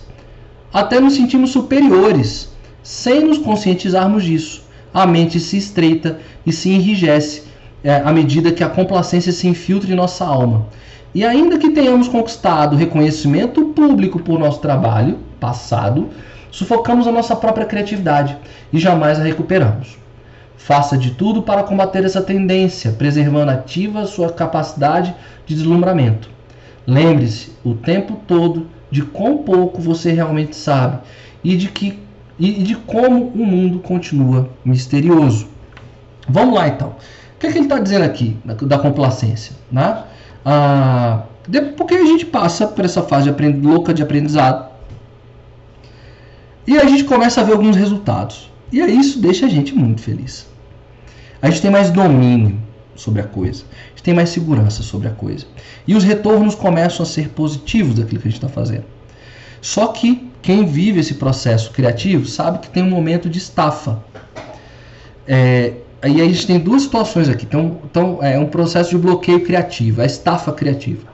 [0.73, 2.49] Até nos sentimos superiores,
[2.83, 7.43] sem nos conscientizarmos disso a mente se estreita e se enrijece
[7.83, 10.67] é, à medida que a complacência se infiltra em nossa alma.
[11.13, 16.07] E ainda que tenhamos conquistado reconhecimento público por nosso trabalho passado,
[16.49, 18.37] sufocamos a nossa própria criatividade
[18.71, 19.97] e jamais a recuperamos.
[20.65, 25.13] Faça de tudo para combater essa tendência, preservando ativa sua capacidade
[25.45, 26.27] de deslumbramento.
[26.87, 31.01] Lembre-se o tempo todo de quão pouco você realmente sabe
[31.43, 31.99] e de que
[32.39, 35.47] e de como o mundo continua misterioso.
[36.27, 36.95] Vamos lá então.
[37.35, 39.55] O que, é que ele está dizendo aqui da, da complacência?
[39.71, 40.03] Né?
[40.43, 41.25] Ah,
[41.77, 44.67] porque a gente passa por essa fase de louca de aprendizado
[46.65, 48.51] e a gente começa a ver alguns resultados.
[48.71, 50.54] E aí isso deixa a gente muito feliz.
[51.45, 52.57] A gente tem mais domínio
[52.95, 55.45] sobre a coisa, a gente tem mais segurança sobre a coisa.
[55.85, 58.85] E os retornos começam a ser positivos daquilo que a gente está fazendo.
[59.61, 64.03] Só que quem vive esse processo criativo sabe que tem um momento de estafa.
[65.27, 67.45] É, aí a gente tem duas situações aqui.
[67.45, 71.05] Então, então é um processo de bloqueio criativo, a estafa criativa.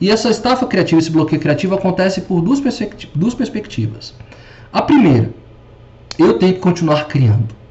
[0.00, 2.60] E essa estafa criativa, esse bloqueio criativo acontece por duas
[3.34, 4.14] perspectivas.
[4.72, 5.30] A primeira,
[6.16, 7.63] eu tenho que continuar criando.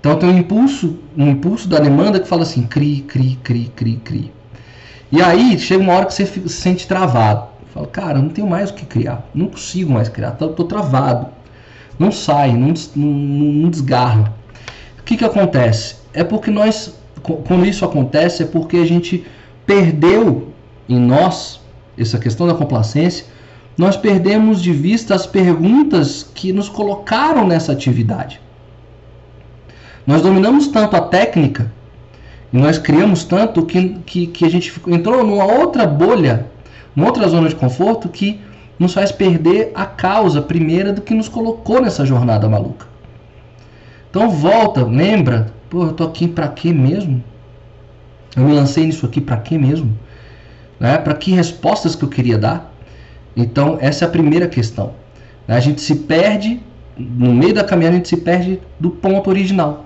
[0.00, 3.96] Então tem um impulso, um impulso da demanda que fala assim, crie, crie, crie, crie,
[3.96, 4.32] crie.
[5.10, 7.48] E aí chega uma hora que você se sente travado.
[7.72, 11.28] Falo, cara, não tenho mais o que criar, não consigo mais criar, tô, tô travado,
[11.98, 14.32] não sai, não, não, não desgarra.
[14.98, 15.96] O que, que acontece?
[16.14, 19.26] É porque nós, quando isso acontece, é porque a gente
[19.66, 20.54] perdeu
[20.88, 21.60] em nós,
[21.98, 23.26] essa questão da complacência,
[23.76, 28.40] nós perdemos de vista as perguntas que nos colocaram nessa atividade.
[30.06, 31.72] Nós dominamos tanto a técnica
[32.52, 36.46] e nós criamos tanto que, que, que a gente entrou numa outra bolha
[36.96, 38.40] uma outra zona de conforto que
[38.78, 42.86] nos faz perder a causa primeira do que nos colocou nessa jornada maluca.
[44.08, 47.22] Então volta, lembra, pô, eu tô aqui para quê mesmo?
[48.34, 49.96] Eu me lancei nisso aqui para quê mesmo?
[50.80, 50.96] Né?
[50.96, 52.72] Para que respostas que eu queria dar?
[53.36, 54.94] Então essa é a primeira questão.
[55.46, 56.60] A gente se perde,
[56.96, 59.84] no meio da caminhada a gente se perde do ponto original.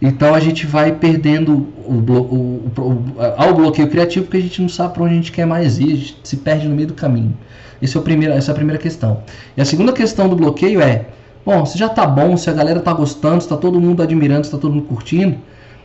[0.00, 4.68] Então a gente vai perdendo o, o, o, ao bloqueio criativo porque a gente não
[4.68, 6.94] sabe para onde a gente quer mais ir, a gente se perde no meio do
[6.94, 7.36] caminho.
[7.82, 9.22] Esse é o primeiro, essa é a primeira questão.
[9.56, 11.06] E a segunda questão do bloqueio é:
[11.44, 14.44] bom, se já tá bom, se a galera tá gostando, se tá todo mundo admirando,
[14.46, 15.36] se tá todo mundo curtindo,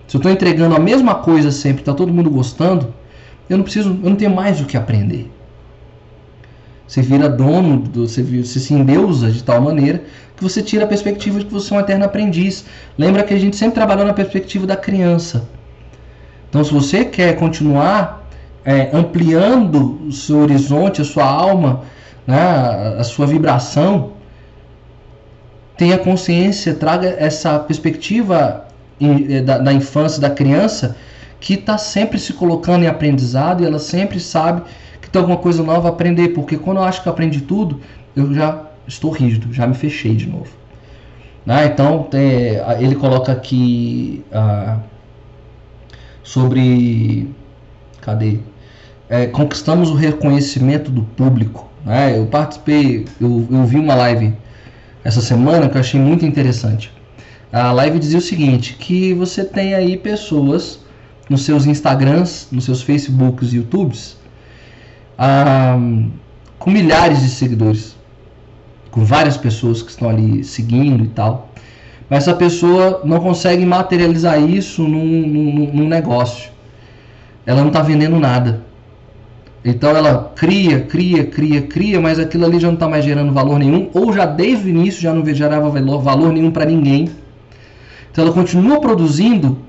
[0.07, 2.93] se eu estou entregando a mesma coisa sempre, tá todo mundo gostando,
[3.49, 5.29] eu não preciso, eu não tenho mais o que aprender.
[6.87, 10.03] Você vira dono, você, você se endeusa de tal maneira
[10.35, 12.65] que você tira a perspectiva de que você é um eterno aprendiz.
[12.97, 15.47] Lembra que a gente sempre trabalhou na perspectiva da criança.
[16.49, 18.27] Então, se você quer continuar
[18.63, 21.81] é, ampliando o seu horizonte, a sua alma,
[22.27, 24.11] né, a sua vibração,
[25.77, 28.65] tenha consciência, traga essa perspectiva
[28.99, 30.95] é, da, da infância, da criança,
[31.39, 34.61] que está sempre se colocando em aprendizado e ela sempre sabe
[35.15, 37.79] tem alguma coisa nova aprender, porque quando eu acho que eu aprendi tudo,
[38.13, 40.49] eu já estou rígido, já me fechei de novo.
[41.47, 44.79] Ah, então, tem, ele coloca aqui ah,
[46.21, 47.29] sobre.
[48.01, 48.39] Cadê?
[49.07, 51.69] É, conquistamos o reconhecimento do público.
[51.85, 52.17] Né?
[52.17, 54.33] Eu participei, eu, eu vi uma live
[55.01, 56.91] essa semana que eu achei muito interessante.
[57.53, 60.79] A live dizia o seguinte: que você tem aí pessoas
[61.29, 64.17] nos seus Instagrams, nos seus Facebooks e YouTubes,
[66.57, 67.95] com milhares de seguidores,
[68.91, 71.49] com várias pessoas que estão ali seguindo e tal.
[72.09, 76.51] Mas essa pessoa não consegue materializar isso num, num, num negócio.
[77.45, 78.63] Ela não está vendendo nada.
[79.63, 83.57] Então ela cria, cria, cria, cria, mas aquilo ali já não está mais gerando valor
[83.57, 87.09] nenhum, ou já desde o início já não gerava valor, valor nenhum para ninguém.
[88.11, 89.65] Então ela continua produzindo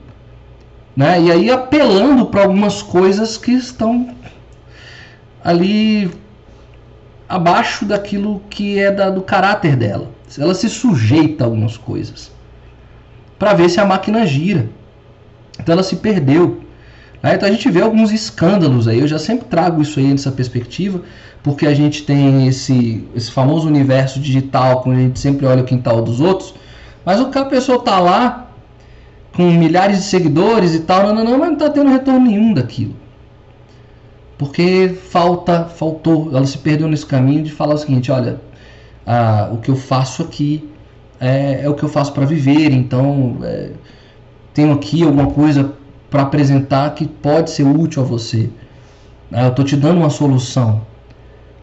[0.97, 1.21] né?
[1.21, 4.09] E aí apelando para algumas coisas que estão
[5.47, 6.11] ali
[7.29, 10.11] abaixo daquilo que é da, do caráter dela.
[10.37, 12.33] Ela se sujeita a algumas coisas
[13.39, 14.69] para ver se a máquina gira.
[15.61, 16.63] Então ela se perdeu.
[17.23, 17.37] Né?
[17.37, 18.99] Então a gente vê alguns escândalos aí.
[18.99, 21.03] Eu já sempre trago isso aí nessa perspectiva,
[21.45, 25.65] porque a gente tem esse, esse famoso universo digital, quando a gente sempre olha o
[25.65, 26.57] quintal dos outros.
[27.05, 28.51] Mas o que a pessoa tá lá
[29.33, 32.53] com milhares de seguidores e tal, não, não, não, mas não está tendo retorno nenhum
[32.53, 33.06] daquilo.
[34.39, 38.41] Porque falta, faltou, ela se perdeu nesse caminho de falar o seguinte, olha,
[39.07, 40.69] ah, o que eu faço aqui
[41.19, 43.71] é, é o que eu faço para viver, então é,
[44.53, 45.73] tenho aqui alguma coisa
[46.11, 48.51] para apresentar que pode ser útil a você.
[49.33, 50.83] Ah, eu estou te dando uma solução.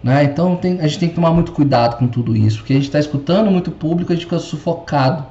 [0.03, 0.23] Né?
[0.23, 2.86] Então tem, a gente tem que tomar muito cuidado com tudo isso, porque a gente
[2.86, 5.25] está escutando muito público, a gente fica sufocado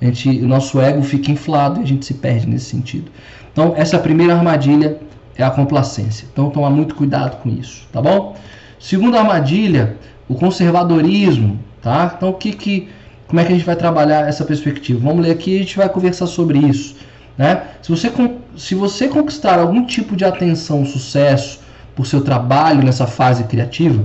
[0.00, 3.10] a gente, o nosso ego fica inflado e a gente se perde nesse sentido.
[3.52, 4.98] Então, essa primeira armadilha
[5.38, 6.26] é a complacência.
[6.30, 8.36] Então, tomar muito cuidado com isso, tá bom?
[8.78, 9.96] Segunda armadilha,
[10.28, 12.12] o conservadorismo, tá?
[12.16, 12.88] Então, o que que
[13.28, 14.98] como é que a gente vai trabalhar essa perspectiva?
[15.00, 16.96] Vamos ler aqui e a gente vai conversar sobre isso,
[17.36, 17.62] né?
[17.82, 18.10] Se você
[18.56, 21.60] se você conquistar algum tipo de atenção, sucesso
[21.94, 24.04] por seu trabalho nessa fase criativa,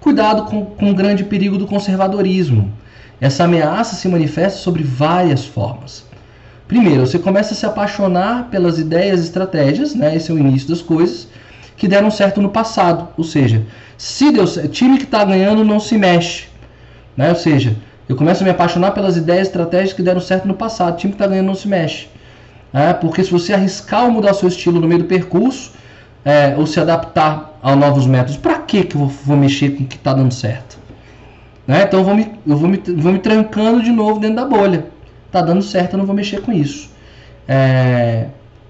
[0.00, 2.72] cuidado com, com o grande perigo do conservadorismo.
[3.20, 6.04] Essa ameaça se manifesta sobre várias formas.
[6.72, 10.16] Primeiro, você começa a se apaixonar pelas ideias e estratégias, né?
[10.16, 11.28] esse é o início das coisas,
[11.76, 13.08] que deram certo no passado.
[13.14, 13.62] Ou seja,
[13.98, 16.46] se deu time que está ganhando não se mexe.
[17.14, 17.28] Né?
[17.28, 17.76] Ou seja,
[18.08, 20.96] eu começo a me apaixonar pelas ideias e estratégias que deram certo no passado.
[20.96, 22.08] Time que está ganhando não se mexe.
[22.72, 25.72] É, porque se você arriscar ou mudar seu estilo no meio do percurso,
[26.24, 29.84] é, ou se adaptar a novos métodos, para que, que eu vou, vou mexer com
[29.84, 30.78] o que está dando certo?
[31.66, 31.82] Né?
[31.82, 34.86] Então eu vou, me, eu vou me, vou me trancando de novo dentro da bolha.
[35.32, 36.90] Tá dando certo, eu não vou mexer com isso.
[37.48, 38.26] É,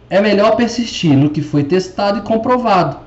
[0.09, 2.99] é melhor persistir no que foi testado e comprovado.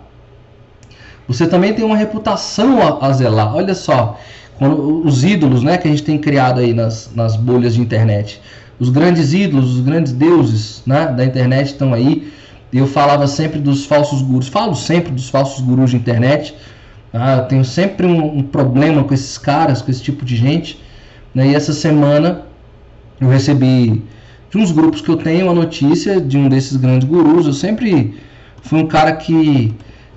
[1.28, 3.56] Você também tem uma reputação a, a zelar.
[3.56, 4.20] Olha só,
[4.60, 8.42] quando, os ídolos né, que a gente tem criado aí nas, nas bolhas de internet.
[8.80, 12.32] Os grandes ídolos, os grandes deuses né, da internet estão aí.
[12.74, 14.50] Eu falava sempre dos falsos gurus.
[14.50, 16.54] Falo sempre dos falsos gurus de internet
[17.18, 20.82] ah, eu tenho sempre um, um, problema com esses caras, com esse tipo de gente.
[21.34, 21.48] Né?
[21.48, 22.44] E essa semana
[23.20, 24.04] eu recebi
[24.50, 27.46] de uns grupos que eu tenho a notícia de um desses grandes gurus.
[27.46, 28.16] Eu sempre
[28.62, 29.74] fui um cara que,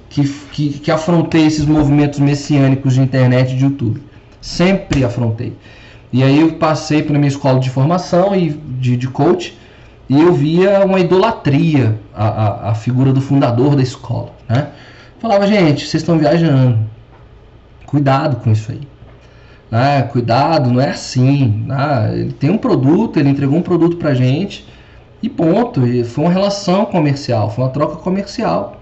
[0.08, 4.02] que, que, que afrontei esses movimentos messiânicos de internet e de YouTube.
[4.40, 5.52] Sempre afrontei.
[6.12, 9.56] E aí eu passei para minha escola de formação e de, de coach
[10.08, 14.68] e eu via uma idolatria a, a, a figura do fundador da escola, né?
[15.18, 16.78] Falava, gente, vocês estão viajando.
[17.84, 18.80] Cuidado com isso aí.
[19.70, 21.66] Ah, cuidado, não é assim.
[21.70, 24.66] Ah, ele tem um produto, ele entregou um produto pra gente
[25.22, 25.86] e ponto.
[25.86, 28.78] E foi uma relação comercial, foi uma troca comercial.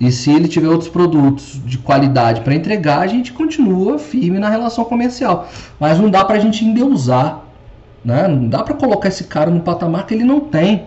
[0.00, 4.48] E se ele tiver outros produtos de qualidade para entregar, a gente continua firme na
[4.48, 5.48] relação comercial.
[5.78, 7.42] Mas não dá para a gente endeusar.
[8.04, 8.28] Né?
[8.28, 10.86] Não dá para colocar esse cara no patamar que ele não tem.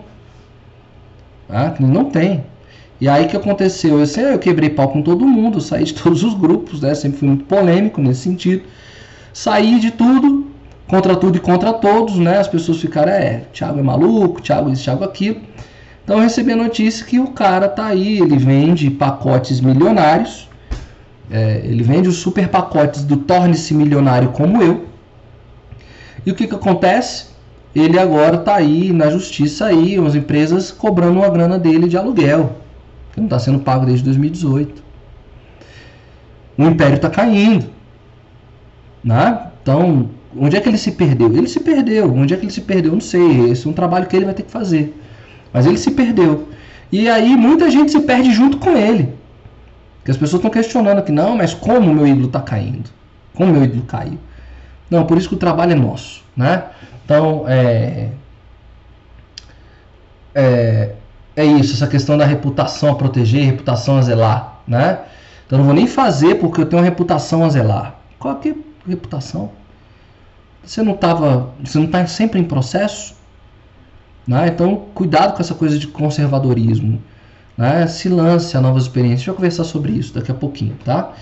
[1.48, 1.74] Tá?
[1.80, 2.44] Ele não tem.
[3.00, 4.00] E aí que aconteceu?
[4.00, 6.94] Eu, sei, eu quebrei pau com todo mundo, saí de todos os grupos, né?
[6.94, 8.64] sempre fui muito polêmico nesse sentido.
[9.32, 10.48] Saí de tudo,
[10.88, 12.38] contra tudo e contra todos, né?
[12.38, 15.40] As pessoas ficaram, é, Thiago é maluco, Thiago isso, Thiago aquilo.
[16.02, 20.48] Então eu recebi a notícia que o cara tá aí, ele vende pacotes milionários,
[21.30, 24.86] é, ele vende os super pacotes do Torne-se Milionário como eu.
[26.24, 27.26] E o que que acontece?
[27.74, 32.56] Ele agora tá aí na justiça aí, as empresas cobrando uma grana dele de aluguel,
[33.18, 34.82] que não está sendo pago desde 2018.
[36.56, 37.66] O império está caindo.
[39.02, 39.46] Né?
[39.62, 41.28] Então, onde é que ele se perdeu?
[41.28, 42.12] Ele se perdeu.
[42.12, 42.92] Onde é que ele se perdeu?
[42.92, 43.50] Não sei.
[43.50, 44.94] Esse é um trabalho que ele vai ter que fazer.
[45.52, 46.48] Mas ele se perdeu.
[46.90, 49.14] E aí muita gente se perde junto com ele.
[50.04, 52.88] Que as pessoas estão questionando aqui, não, mas como o meu ídolo está caindo?
[53.34, 54.18] Como o meu ídolo caiu?
[54.90, 56.24] Não, por isso que o trabalho é nosso.
[56.34, 56.64] Né?
[57.04, 58.08] Então, é,
[60.34, 60.94] é,
[61.38, 64.60] é isso, essa questão da reputação a proteger, reputação a zelar.
[64.66, 64.98] Né?
[65.46, 67.94] Então, eu não vou nem fazer porque eu tenho uma reputação a zelar.
[68.18, 68.54] Qual que é
[68.88, 69.52] reputação?
[70.64, 73.14] Você não estava, você não está sempre em processo?
[74.26, 74.48] Né?
[74.48, 77.00] Então, cuidado com essa coisa de conservadorismo.
[77.56, 77.86] Né?
[77.86, 79.20] Se lance a novas experiências.
[79.20, 81.12] Deixa eu conversar sobre isso daqui a pouquinho, tá?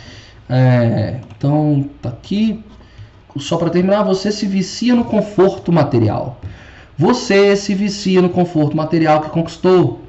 [0.48, 2.64] É, então, tá aqui.
[3.36, 6.40] Só para terminar, você se vicia no conforto material.
[6.96, 10.05] Você se vicia no conforto material que conquistou.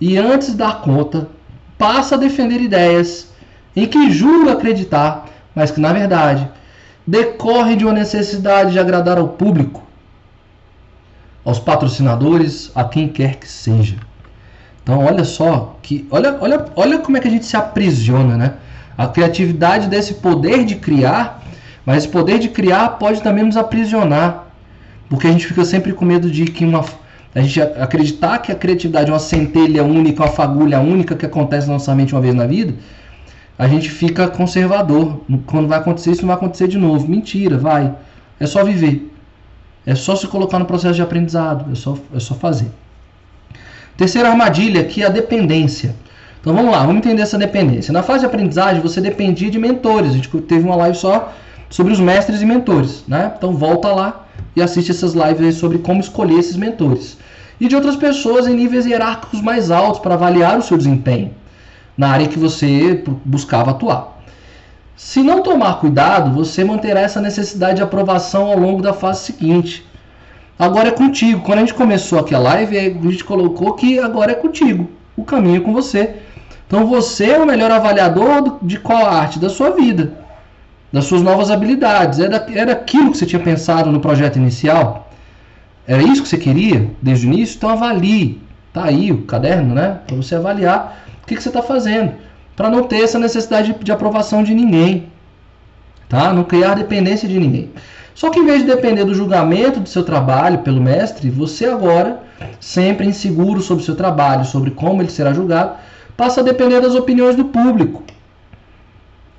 [0.00, 1.28] E antes dar conta,
[1.76, 3.28] passa a defender ideias
[3.74, 6.48] em que julga acreditar, mas que na verdade
[7.06, 9.82] decorre de uma necessidade de agradar ao público,
[11.42, 13.96] aos patrocinadores, a quem quer que seja.
[14.82, 18.54] Então, olha só que olha, olha, olha como é que a gente se aprisiona, né?
[18.96, 21.42] A criatividade desse poder de criar,
[21.86, 24.46] mas esse poder de criar pode também nos aprisionar,
[25.08, 26.84] porque a gente fica sempre com medo de que uma
[27.34, 31.66] a gente acreditar que a criatividade é uma centelha única, uma fagulha única que acontece
[31.66, 32.74] na nossa mente uma vez na vida,
[33.58, 35.20] a gente fica conservador.
[35.46, 37.08] Quando vai acontecer isso, não vai acontecer de novo.
[37.08, 37.92] Mentira, vai.
[38.38, 39.12] É só viver.
[39.84, 41.72] É só se colocar no processo de aprendizado.
[41.72, 42.70] É só, é só fazer.
[43.96, 45.94] Terceira armadilha, que é a dependência.
[46.40, 47.92] Então vamos lá, vamos entender essa dependência.
[47.92, 50.12] Na fase de aprendizagem, você dependia de mentores.
[50.12, 51.32] A gente teve uma live só
[51.68, 53.04] sobre os mestres e mentores.
[53.08, 53.32] Né?
[53.36, 57.18] Então volta lá e assiste essas lives sobre como escolher esses mentores.
[57.60, 61.32] E de outras pessoas em níveis hierárquicos mais altos para avaliar o seu desempenho
[61.96, 64.18] na área que você buscava atuar.
[64.96, 69.86] Se não tomar cuidado, você manterá essa necessidade de aprovação ao longo da fase seguinte.
[70.58, 71.40] Agora é contigo.
[71.42, 74.90] Quando a gente começou aqui a live, a gente colocou que agora é contigo.
[75.16, 76.16] O caminho é com você.
[76.66, 79.38] Então você é o melhor avaliador de qual arte?
[79.38, 80.12] Da sua vida,
[80.92, 82.18] das suas novas habilidades.
[82.18, 85.10] Era, era aquilo que você tinha pensado no projeto inicial?
[85.86, 87.56] Era isso que você queria desde o início?
[87.56, 88.40] Então avalie.
[88.72, 89.98] Tá aí o caderno, né?
[90.06, 92.14] Para você avaliar que, que você está fazendo?
[92.56, 95.06] Para não ter essa necessidade de, de aprovação de ninguém.
[96.08, 96.32] Tá?
[96.32, 97.70] Não criar dependência de ninguém.
[98.14, 102.20] Só que em vez de depender do julgamento do seu trabalho pelo mestre, você agora,
[102.58, 105.74] sempre inseguro sobre o seu trabalho, sobre como ele será julgado,
[106.16, 108.02] passa a depender das opiniões do público.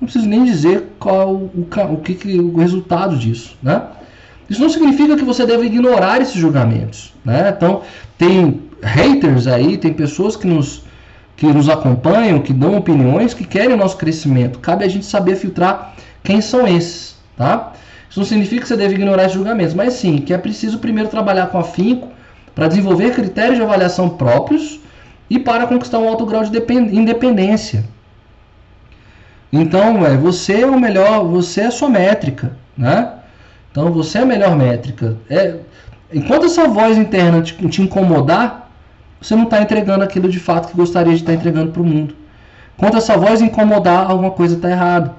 [0.00, 3.56] Não preciso nem dizer qual o, o, que, o resultado disso.
[3.62, 3.82] Né?
[4.48, 7.12] Isso não significa que você deve ignorar esses julgamentos.
[7.24, 7.52] Né?
[7.54, 7.82] Então,
[8.16, 10.82] tem haters aí, tem pessoas que nos
[11.40, 14.58] que nos acompanham, que dão opiniões, que querem o nosso crescimento.
[14.58, 17.72] Cabe a gente saber filtrar quem são esses, tá?
[18.10, 21.08] Isso não significa que você deve ignorar esses julgamentos, mas sim que é preciso primeiro
[21.08, 22.08] trabalhar com afinco
[22.54, 24.80] para desenvolver critérios de avaliação próprios
[25.30, 26.58] e para conquistar um alto grau de
[26.94, 27.86] independência.
[29.52, 33.14] Então, é, você é o melhor, você é a sua métrica, né?
[33.70, 35.16] Então, você é a melhor métrica.
[35.28, 35.56] É,
[36.12, 38.70] enquanto essa voz interna te, te incomodar,
[39.20, 41.84] você não está entregando aquilo de fato que gostaria de estar tá entregando para o
[41.84, 42.14] mundo.
[42.76, 45.14] Enquanto essa voz incomodar, alguma coisa está errada.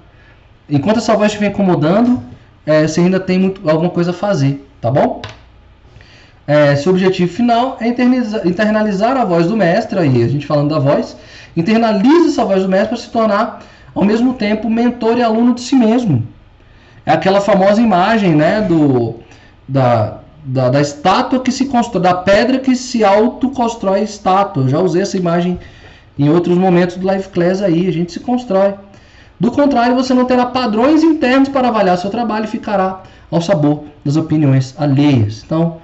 [0.70, 2.24] Enquanto essa voz estiver incomodando,
[2.66, 5.22] é, você ainda tem muito, alguma coisa a fazer, tá bom?
[6.48, 10.70] É, seu objetivo final é internalizar, internalizar a voz do mestre, aí a gente falando
[10.70, 11.16] da voz,
[11.56, 13.62] internaliza essa voz do mestre para se tornar,
[13.94, 16.28] ao mesmo tempo, mentor e aluno de si mesmo.
[17.06, 19.16] É aquela famosa imagem né, do,
[19.68, 24.64] da, da, da estátua que se constrói, da pedra que se autoconstrói estátua.
[24.64, 25.60] Eu já usei essa imagem
[26.18, 28.76] em outros momentos do Live Class aí, a gente se constrói.
[29.40, 33.86] Do contrário, você não terá padrões internos para avaliar seu trabalho e ficará ao sabor
[34.06, 35.42] das opiniões alheias.
[35.44, 35.78] Então,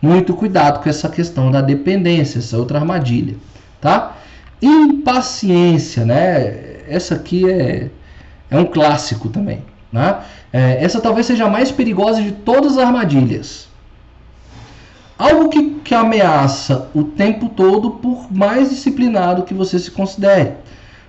[0.00, 3.34] muito cuidado com essa questão da dependência, essa outra armadilha,
[3.80, 4.16] tá?
[4.62, 6.79] Impaciência, né?
[6.90, 7.88] Essa aqui é,
[8.50, 9.62] é um clássico também.
[9.92, 10.18] Né?
[10.52, 13.68] É, essa talvez seja a mais perigosa de todas as armadilhas.
[15.18, 20.52] Algo que, que ameaça o tempo todo, por mais disciplinado que você se considere.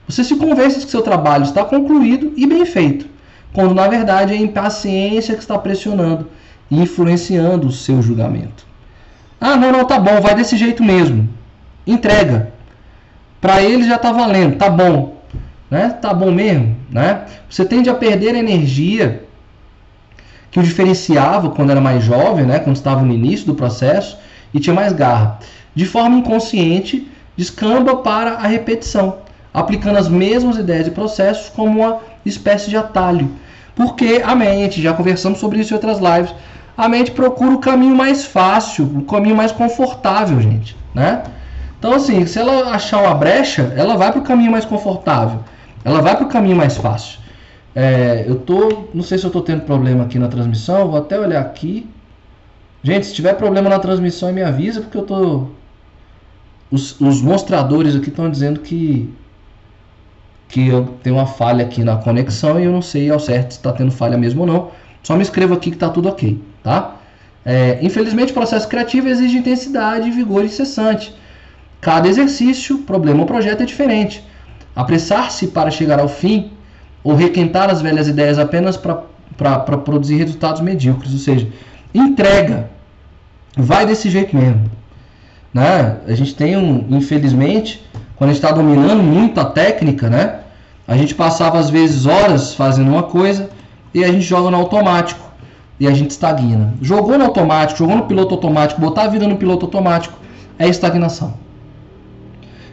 [0.08, 3.08] Você se convence que seu trabalho está concluído e bem feito,
[3.54, 6.28] quando na verdade é a impaciência que está pressionando
[6.70, 8.66] e influenciando o seu julgamento.
[9.40, 11.30] Ah, não, não, tá bom, vai desse jeito mesmo.
[11.88, 12.52] Entrega.
[13.40, 15.21] Para ele já tá valendo, tá bom
[15.72, 15.98] né?
[16.02, 17.22] Tá bom mesmo, né?
[17.50, 19.24] Você tende a perder a energia
[20.52, 22.60] que o diferenciava quando era mais jovem, né?
[22.60, 24.20] Quando estava no início do processo
[24.54, 25.40] e tinha mais garra.
[25.74, 29.20] De forma inconsciente, descamba para a repetição,
[29.54, 33.32] aplicando as mesmas ideias e processos como uma espécie de atalho.
[33.74, 36.36] Porque a mente, já conversamos sobre isso em outras lives,
[36.78, 41.24] a mente procura o caminho mais fácil, o caminho mais confortável, gente, né?
[41.80, 45.40] Então, assim, se ela achar uma brecha, ela vai para o caminho mais confortável.
[45.84, 47.20] Ela vai para o caminho mais fácil.
[47.76, 51.20] É, eu tô, não sei se eu estou tendo problema aqui na transmissão, vou até
[51.20, 51.90] olhar aqui.
[52.84, 55.48] Gente, se tiver problema na transmissão, me avisa porque eu tô
[56.72, 59.14] os, os mostradores aqui estão dizendo que
[60.48, 63.58] que eu tenho uma falha aqui na conexão e eu não sei ao certo se
[63.58, 64.72] está tendo falha mesmo ou não.
[65.02, 66.98] Só me escreva aqui que está tudo ok, tá?
[67.46, 71.16] É, infelizmente, o processo criativo exige intensidade vigor incessante.
[71.80, 74.22] Cada exercício, problema ou projeto é diferente.
[74.76, 76.52] Apressar-se para chegar ao fim
[77.04, 81.48] ou requentar as velhas ideias apenas para produzir resultados medíocres, ou seja,
[81.94, 82.70] entrega.
[83.58, 84.72] Vai desse jeito mesmo.
[85.54, 85.98] Né?
[86.08, 90.40] A gente tem um, infelizmente, quando a gente está dominando muito a técnica, né?
[90.88, 93.50] A gente passava às vezes horas fazendo uma coisa
[93.94, 95.32] e a gente joga no automático
[95.80, 96.74] e a gente estagna.
[96.82, 100.18] Jogou no automático, jogou no piloto automático, botar a vida no piloto automático
[100.58, 101.34] é estagnação.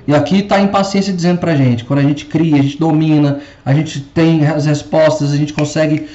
[0.09, 2.79] E aqui está a impaciência dizendo para a gente, quando a gente cria, a gente
[2.79, 6.09] domina, a gente tem as respostas, a gente consegue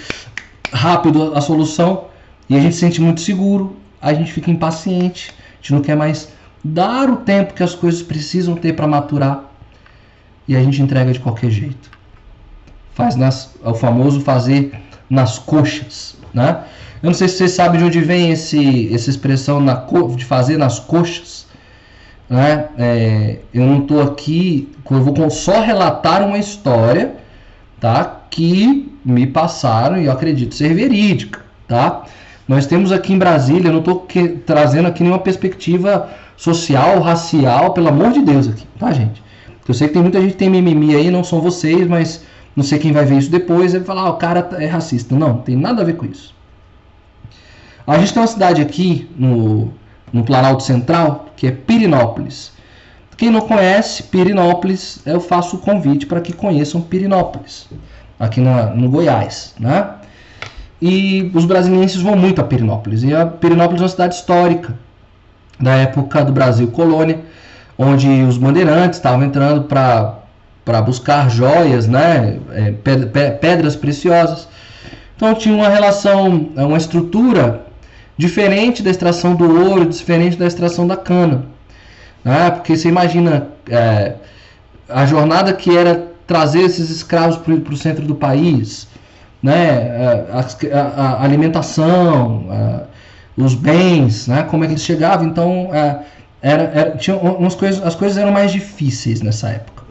[0.72, 2.06] rápido a solução
[2.50, 5.96] e a gente se sente muito seguro, a gente fica impaciente, a gente não quer
[5.96, 6.30] mais
[6.64, 9.44] dar o tempo que as coisas precisam ter para maturar
[10.48, 11.92] e a gente entrega de qualquer jeito.
[12.96, 14.74] Faz nas, é o famoso fazer
[15.08, 16.64] nas coxas, né?
[17.04, 19.86] Eu não sei se vocês sabem de onde vem esse, essa expressão na,
[20.16, 21.43] de fazer nas coxas
[22.34, 22.66] né?
[22.80, 27.14] É, eu não estou aqui, eu vou só relatar uma história,
[27.80, 28.22] tá?
[28.28, 32.06] Que me passaram e eu acredito ser verídica, tá?
[32.48, 34.08] Nós temos aqui em Brasília, eu não estou
[34.48, 39.22] trazendo aqui nenhuma perspectiva social, racial, pelo amor de Deus aqui, tá, gente?
[39.68, 42.26] Eu sei que tem muita gente que tem mimimi aí, não são vocês, mas
[42.56, 45.16] não sei quem vai ver isso depois e vai falar, ah, o cara é racista.
[45.16, 46.34] Não, tem nada a ver com isso.
[47.86, 49.72] A gente tem uma cidade aqui no,
[50.14, 52.54] no Planalto Central, que é Pirinópolis.
[53.18, 57.68] Quem não conhece Pirinópolis, eu faço o convite para que conheçam Pirinópolis,
[58.20, 59.56] aqui na, no Goiás.
[59.60, 59.90] Né?
[60.82, 63.04] E os brasileiros vão muito a Pirinópolis.
[63.04, 64.78] E a Pirinópolis é uma cidade histórica,
[65.60, 67.20] da época do Brasil colônia,
[67.78, 72.40] onde os bandeirantes estavam entrando para buscar joias, né?
[72.52, 72.72] É,
[73.40, 74.48] pedras preciosas.
[75.16, 77.63] Então tinha uma relação, uma estrutura
[78.18, 81.46] Diferente da extração do ouro, diferente da extração da cana.
[82.24, 82.52] Né?
[82.52, 84.16] Porque você imagina é,
[84.88, 88.88] a jornada que era trazer esses escravos para o centro do país,
[89.42, 89.68] né?
[89.68, 92.84] É, a, a, a alimentação, a, é,
[93.36, 94.44] os bens, né?
[94.44, 95.28] como é que eles chegavam.
[95.28, 96.00] Então, é,
[96.42, 99.84] era, era, tinha umas coisas, as coisas eram mais difíceis nessa época.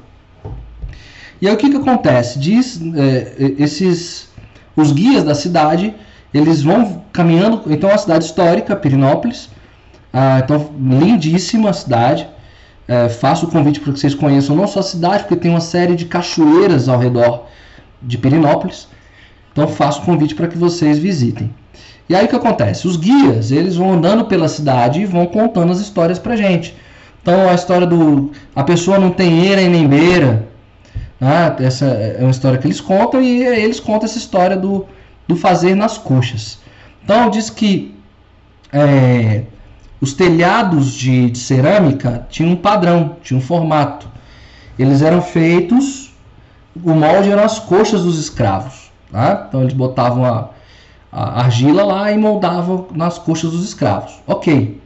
[1.41, 2.39] E aí o que, que acontece?
[2.39, 4.29] Diz, é, esses,
[4.77, 5.95] os guias da cidade
[6.33, 9.51] eles vão caminhando, então é uma cidade histórica, Pirinópolis,
[10.12, 12.26] ah, então lindíssima a cidade.
[12.89, 15.61] É, faço o convite para que vocês conheçam não só a cidade, porque tem uma
[15.61, 17.45] série de cachoeiras ao redor
[18.03, 18.89] de Pirinópolis.
[19.53, 21.55] Então faço o convite para que vocês visitem.
[22.09, 22.87] E aí o que acontece?
[22.87, 26.74] Os guias, eles vão andando pela cidade e vão contando as histórias pra gente.
[27.22, 30.49] Então a história do a pessoa não tem eira e nem beira,
[31.24, 34.87] ah, essa é uma história que eles contam e eles contam essa história do
[35.27, 36.59] do fazer nas coxas.
[37.05, 37.95] Então diz que
[38.73, 39.43] é,
[40.01, 44.09] os telhados de, de, cerâmica tinham um padrão, tinham um formato.
[44.79, 46.12] Eles eram feitos,
[46.83, 48.91] o molde eram as coxas dos escravos.
[49.11, 49.47] Tá?
[49.49, 50.49] Então eles botavam a,
[51.11, 54.14] a argila lá e moldavam nas coxas dos escravos.
[54.27, 54.81] Ok.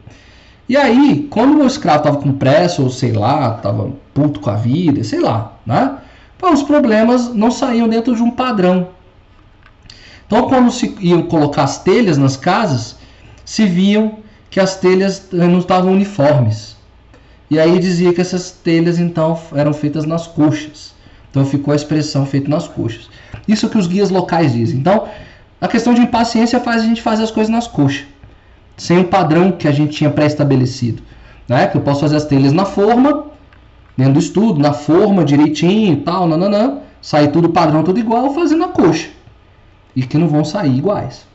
[0.69, 4.57] E aí, quando o escravo estava com pressa, ou sei lá, estava puto com a
[4.57, 5.99] vida, sei lá, né?
[6.43, 8.89] os problemas não saíam dentro de um padrão.
[10.27, 12.97] Então, quando se iam colocar as telhas nas casas,
[13.45, 14.19] se viam
[14.51, 16.77] que as telhas eh, não estavam uniformes.
[17.51, 20.95] E aí dizia que essas telhas então eram feitas nas coxas.
[21.31, 23.09] Então ficou a expressão feito nas coxas.
[23.47, 24.79] Isso que os guias locais dizem.
[24.81, 25.07] Então,
[25.61, 28.05] a questão de impaciência faz a gente fazer as coisas nas coxas,
[28.77, 31.03] sem o padrão que a gente tinha pré-estabelecido.
[31.49, 31.67] Né?
[31.69, 33.27] Que eu posso fazer as telhas na forma,
[33.97, 38.61] dentro do estudo, na forma direitinho e tal, nananã, sair tudo padrão, tudo igual, fazendo
[38.61, 39.09] na coxa.
[39.97, 41.27] E que não vão sair iguais.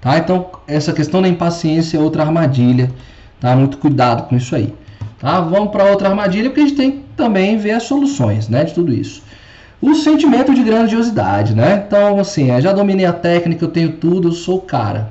[0.00, 0.18] Tá?
[0.18, 2.90] Então, essa questão da impaciência é outra armadilha.
[3.40, 3.56] Tá?
[3.56, 4.74] Muito cuidado com isso aí.
[5.18, 5.40] Tá?
[5.40, 8.74] Vamos para outra armadilha, porque a gente tem que também ver as soluções né, de
[8.74, 9.22] tudo isso.
[9.80, 11.84] O sentimento de grandiosidade, né?
[11.86, 15.10] Então, assim, eu já dominei a técnica, eu tenho tudo, eu sou cara,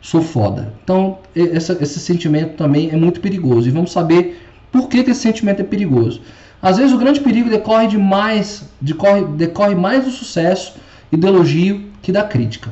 [0.00, 0.72] sou foda.
[0.82, 3.68] Então, essa, esse sentimento também é muito perigoso.
[3.68, 6.20] E vamos saber por que, que esse sentimento é perigoso.
[6.62, 10.74] Às vezes o grande perigo decorre de mais, decorre, decorre mais do sucesso
[11.16, 12.70] e do elogio que da crítica.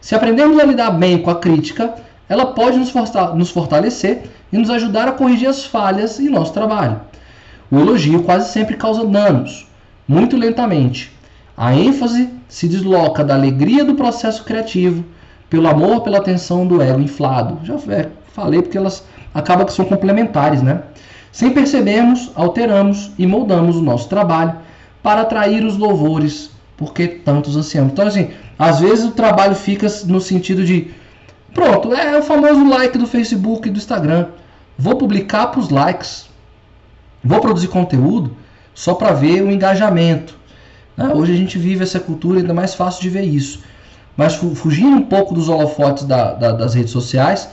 [0.00, 1.94] Se aprendemos a lidar bem com a crítica,
[2.28, 7.00] ela pode nos fortalecer e nos ajudar a corrigir as falhas em nosso trabalho.
[7.70, 9.66] O elogio quase sempre causa danos,
[10.06, 11.12] muito lentamente.
[11.56, 15.04] A ênfase se desloca da alegria do processo criativo
[15.50, 17.58] pelo amor pela atenção do ego inflado.
[17.64, 17.76] Já
[18.32, 20.82] falei porque elas acabam que são complementares, né?
[21.32, 24.54] Sem percebermos, alteramos e moldamos o nosso trabalho
[25.02, 26.49] para atrair os louvores,
[26.80, 27.92] porque tantos ansiamos.
[27.92, 30.90] Então, assim, às vezes o trabalho fica no sentido de
[31.52, 34.28] Pronto, é o famoso like do Facebook e do Instagram.
[34.78, 36.28] Vou publicar para os likes.
[37.22, 38.36] Vou produzir conteúdo
[38.72, 40.38] só para ver o engajamento.
[40.96, 43.62] Ah, hoje a gente vive essa cultura, ainda mais fácil de ver isso.
[44.16, 47.48] Mas fugindo um pouco dos holofotes da, da, das redes sociais,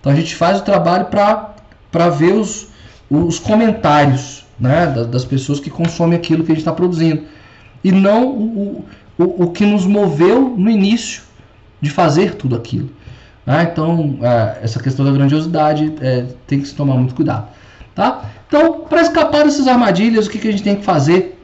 [0.00, 2.68] então a gente faz o trabalho para ver os,
[3.10, 7.24] os comentários né, das, pessoas que consomem aquilo que a gente está produzindo.
[7.82, 8.84] E não o,
[9.18, 11.22] o, o que nos moveu no início
[11.80, 12.90] de fazer tudo aquilo.
[13.46, 17.48] Ah, então, é, essa questão da grandiosidade é, tem que se tomar muito cuidado.
[17.94, 18.24] Tá?
[18.46, 21.38] Então, para escapar dessas armadilhas, o que, que a gente tem que fazer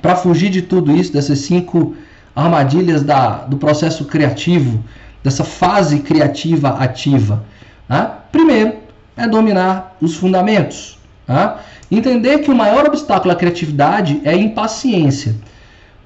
[0.00, 1.94] para fugir de tudo isso, dessas cinco
[2.34, 4.82] armadilhas da, do processo criativo,
[5.22, 7.44] dessa fase criativa ativa?
[7.86, 8.24] Tá?
[8.32, 8.74] Primeiro,
[9.16, 10.98] é dominar os fundamentos.
[11.26, 11.60] Tá?
[11.90, 15.36] Entender que o maior obstáculo à criatividade é a impaciência,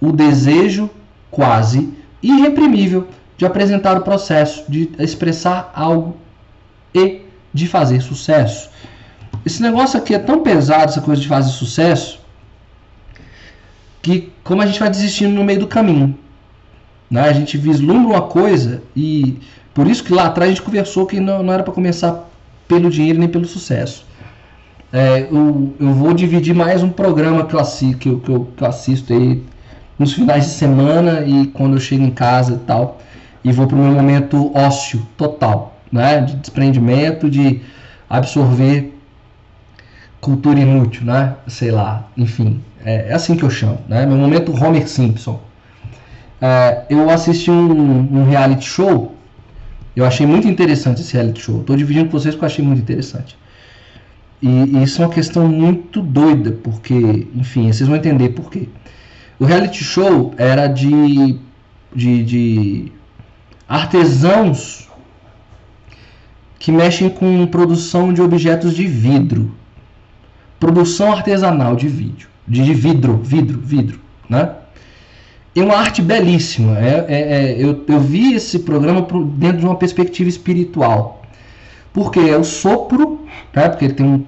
[0.02, 0.90] o desejo
[1.30, 3.06] quase irreprimível
[3.38, 6.16] de apresentar o processo, de expressar algo
[6.92, 7.22] e
[7.54, 8.68] de fazer sucesso.
[9.46, 12.20] Esse negócio aqui é tão pesado, essa coisa de fazer sucesso,
[14.02, 16.18] que como a gente vai desistindo no meio do caminho.
[17.08, 17.20] Né?
[17.20, 19.38] A gente vislumbra uma coisa e
[19.72, 22.28] por isso que lá atrás a gente conversou que não, não era para começar
[22.66, 24.04] pelo dinheiro nem pelo sucesso.
[24.92, 27.64] É, eu, eu, vou dividir mais um programa que eu,
[27.96, 29.42] que eu, que eu assisto aí
[30.02, 32.98] nos finais de semana e quando eu chego em casa e tal
[33.44, 36.20] e vou para o meu momento ócio total, né?
[36.20, 37.60] de desprendimento, de
[38.10, 38.98] absorver
[40.20, 41.36] cultura inútil, né?
[41.46, 44.04] sei lá, enfim, é, é assim que eu chamo, né?
[44.04, 45.40] meu momento Homer Simpson.
[46.40, 49.14] É, eu assisti um, um, reality show,
[49.94, 52.80] eu achei muito interessante esse reality show, estou dividindo com vocês porque eu achei muito
[52.80, 53.38] interessante.
[54.42, 58.68] E, e isso é uma questão muito doida, porque, enfim, vocês vão entender por quê.
[59.42, 61.36] O reality show era de,
[61.92, 62.92] de, de
[63.68, 64.88] artesãos
[66.60, 69.50] que mexem com produção de objetos de vidro.
[70.60, 74.48] Produção artesanal de vídeo, de, de vidro, vidro, vidro, né?
[75.56, 76.78] É uma arte belíssima.
[76.78, 81.20] É, é, é, eu, eu vi esse programa dentro de uma perspectiva espiritual.
[81.92, 83.68] Porque é o sopro, né?
[83.68, 84.24] porque tem um.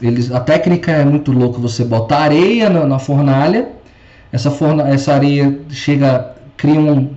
[0.00, 1.58] Eles, a técnica é muito louca.
[1.58, 3.81] Você botar areia na, na fornalha,
[4.32, 7.10] essa, forna, essa areia chega, cria um,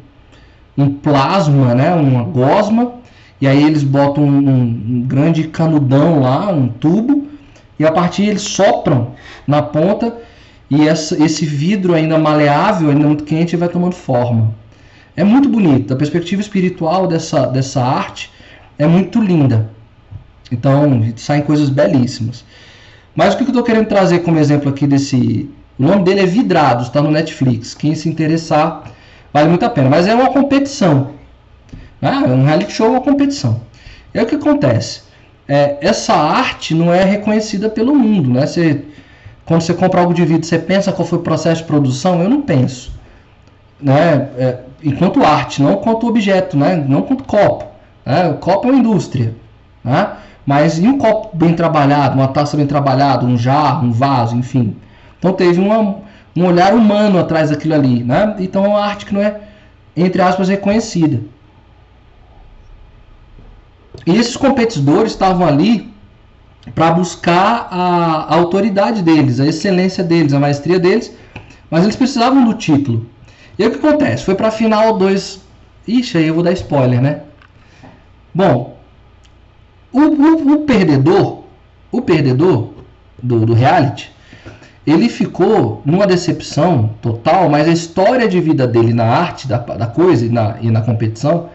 [0.78, 2.94] um plasma, né, uma gosma,
[3.40, 7.28] e aí eles botam um, um, grande canudão lá, um tubo,
[7.80, 9.12] e a partir eles sopram
[9.48, 10.16] na ponta
[10.70, 14.54] e essa, esse vidro ainda maleável, ainda muito quente, vai tomando forma.
[15.16, 15.94] É muito bonito.
[15.94, 18.32] A perspectiva espiritual dessa, dessa arte
[18.78, 19.70] é muito linda.
[20.52, 22.44] Então, saem coisas belíssimas.
[23.16, 25.50] Mas o que eu estou querendo trazer como exemplo aqui desse.
[25.78, 27.74] O nome dele é Vidrados, está no Netflix.
[27.74, 28.84] Quem se interessar,
[29.34, 29.90] vale muito a pena.
[29.90, 31.12] Mas é uma competição.
[32.02, 32.12] Né?
[32.12, 33.62] Um reality show é uma competição.
[34.14, 35.02] E aí o que acontece?
[35.48, 38.30] É, essa arte não é reconhecida pelo mundo.
[38.30, 38.48] Né?
[38.48, 38.86] Você,
[39.46, 42.22] quando você compra algo de vidro, você pensa qual foi o processo de produção?
[42.22, 42.94] Eu não penso.
[43.82, 44.30] Né?
[44.38, 46.76] É, enquanto arte, não quanto objeto, né?
[46.76, 47.66] não quanto copo.
[48.06, 48.30] Né?
[48.30, 49.36] O copo é uma indústria.
[49.84, 50.10] Né?
[50.46, 54.78] Mas e um copo bem trabalhado, uma taça bem trabalhada, um jarro, um vaso, enfim.
[55.26, 56.02] Então teve uma,
[56.36, 58.36] um olhar humano atrás daquilo ali, né?
[58.38, 59.42] Então é uma arte que não é,
[59.98, 61.20] entre aspas, reconhecida.
[64.06, 65.92] E esses competidores estavam ali
[66.76, 71.12] para buscar a, a autoridade deles, a excelência deles, a maestria deles,
[71.72, 73.10] mas eles precisavam do título.
[73.58, 74.24] E aí o que acontece?
[74.24, 75.42] Foi para a final dois.
[75.88, 77.22] Ixi, aí eu vou dar spoiler, né?
[78.32, 78.78] Bom,
[79.92, 81.46] o, o, o perdedor,
[81.92, 82.74] o perdedor
[83.24, 84.14] do, do reality,
[84.86, 89.88] ele ficou numa decepção total, mas a história de vida dele na arte da, da
[89.88, 91.50] coisa e na, e na competição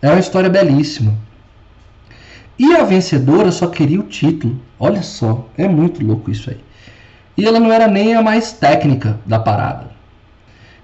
[0.00, 1.14] é uma história belíssima.
[2.58, 4.60] E a vencedora só queria o título.
[4.78, 6.58] Olha só, é muito louco isso aí.
[7.36, 9.86] E ela não era nem a mais técnica da parada.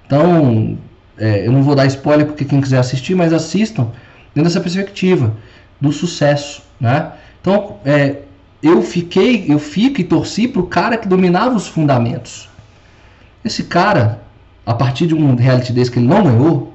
[0.06, 0.78] Então,
[1.18, 3.90] é, eu não vou dar spoiler porque quem quiser assistir, mas assistam
[4.34, 5.36] dentro dessa perspectiva
[5.80, 7.12] do sucesso, né?
[7.40, 8.22] Então, é,
[8.62, 12.48] eu fiquei, eu fico e torci para o cara que dominava os fundamentos.
[13.44, 14.22] Esse cara,
[14.66, 16.74] a partir de um reality desse que ele não ganhou,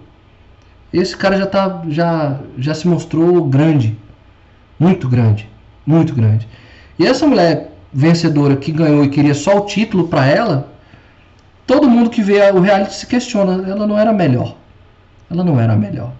[0.92, 3.98] esse cara já tá, já, já se mostrou grande,
[4.80, 5.50] muito grande,
[5.86, 6.48] muito grande.
[6.98, 10.72] E essa mulher vencedora que ganhou e queria só o título para ela,
[11.68, 14.56] todo mundo que vê o reality se questiona, ela não era melhor.
[15.30, 16.14] Ela não era melhor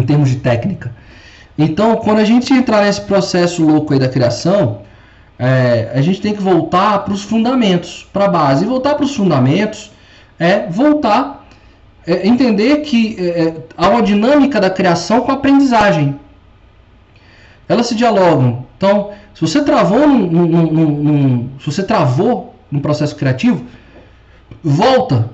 [0.00, 0.92] em termos de técnica.
[1.58, 4.82] Então, quando a gente entrar nesse processo louco aí da criação,
[5.38, 8.64] é, a gente tem que voltar para os fundamentos, para a base.
[8.64, 9.90] E voltar para os fundamentos
[10.38, 11.46] é voltar,
[12.06, 16.18] é, entender que é, é, há uma dinâmica da criação com a aprendizagem.
[17.68, 18.66] Elas se dialogam.
[18.76, 23.64] Então, se você travou num, num, num, se você travou no processo criativo,
[24.62, 25.30] volta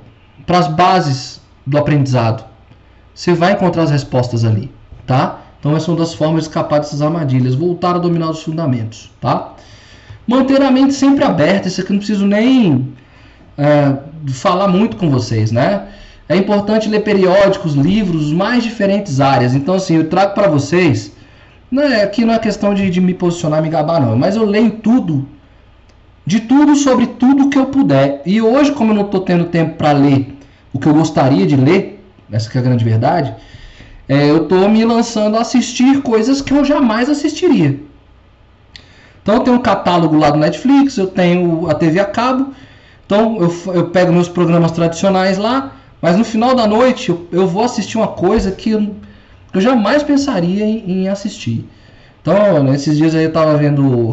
[0.47, 2.45] para as bases do aprendizado.
[3.15, 4.71] Você vai encontrar as respostas ali,
[5.07, 5.42] tá?
[5.63, 9.13] Então essa é uma das formas de escapar dessas armadilhas, voltar a dominar os fundamentos,
[9.21, 9.55] tá?
[10.27, 12.93] Manter a mente sempre aberta, isso aqui não preciso nem
[13.57, 13.97] é,
[14.33, 15.87] falar muito com vocês, né?
[16.29, 19.55] É importante ler periódicos, livros, mais diferentes áreas.
[19.55, 21.13] Então assim, eu trago para vocês,
[21.71, 24.45] não é, aqui não é questão de, de me posicionar, me gabar não, mas eu
[24.45, 25.29] leio tudo,
[26.27, 28.21] de tudo sobre tudo que eu puder.
[28.27, 30.37] E hoje, como eu não estou tendo tempo para ler
[30.73, 33.33] o que eu gostaria de ler, essa é a grande verdade,
[34.09, 37.81] é, eu estou me lançando a assistir coisas que eu jamais assistiria.
[39.23, 42.53] Então eu tenho um catálogo lá do Netflix, eu tenho a TV a cabo,
[43.07, 47.47] então eu, eu pego meus programas tradicionais lá, mas no final da noite eu, eu
[47.47, 48.97] vou assistir uma coisa que eu,
[49.55, 51.69] eu jamais pensaria em, em, assistir.
[52.21, 54.11] Então, nesses dias aí eu estava vendo.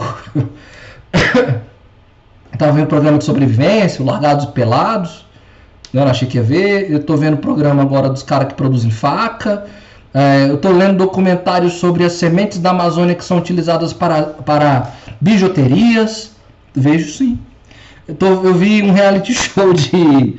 [2.52, 5.26] estava vendo programa de sobrevivência, Largados e Pelados.
[5.94, 6.92] Eu não achei que ia ver.
[6.92, 9.66] Eu estou vendo programa agora dos caras que produzem faca.
[10.14, 14.92] É, eu estou lendo documentários sobre as sementes da Amazônia que são utilizadas para, para
[15.22, 16.32] bijuterias.
[16.74, 17.40] Vejo sim.
[18.08, 20.38] Eu, tô, eu vi um reality show de,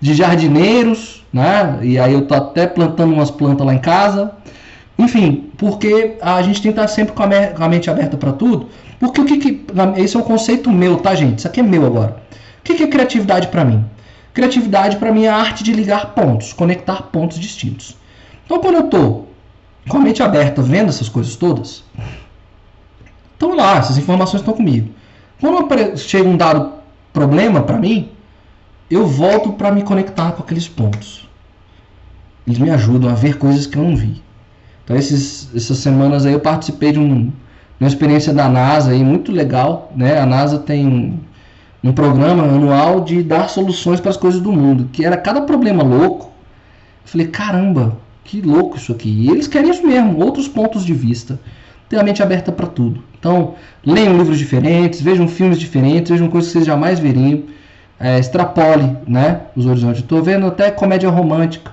[0.00, 1.78] de jardineiros, né?
[1.82, 4.32] E aí eu tô até plantando umas plantas lá em casa.
[4.98, 8.16] Enfim, porque a gente tem que estar sempre com a, me, com a mente aberta
[8.16, 8.68] para tudo.
[8.98, 9.66] Porque o que, que.
[9.96, 11.38] Esse é um conceito meu, tá, gente?
[11.38, 12.16] Isso aqui é meu agora.
[12.60, 13.84] O que, que é criatividade para mim?
[14.32, 17.96] Criatividade para mim é a arte de ligar pontos, conectar pontos distintos.
[18.44, 19.28] Então, quando eu estou
[19.88, 21.84] com a mente aberta, vendo essas coisas todas,
[23.32, 24.90] estão lá, essas informações estão comigo.
[25.40, 26.72] Quando chega um dado
[27.12, 28.10] problema para mim,
[28.90, 31.28] eu volto para me conectar com aqueles pontos.
[32.46, 34.22] Eles me ajudam a ver coisas que eu não vi.
[34.84, 37.30] Então, esses, essas semanas aí eu participei de um,
[37.78, 39.92] uma experiência da NASA aí muito legal.
[39.94, 40.18] Né?
[40.18, 41.20] A NASA tem
[41.82, 45.82] um, programa anual de dar soluções para as coisas do mundo, que era cada problema
[45.82, 46.26] louco.
[47.04, 49.08] Eu falei, caramba, que louco isso aqui.
[49.08, 51.38] E eles querem isso mesmo, outros pontos de vista.
[51.88, 53.02] Ter a mente aberta para tudo.
[53.18, 53.54] Então,
[53.84, 57.42] leiam livros diferentes, vejam filmes diferentes, vejam coisas que vocês jamais veriam.
[58.00, 60.02] É, extrapole né, os horizontes.
[60.02, 61.70] Estou vendo até comédia romântica.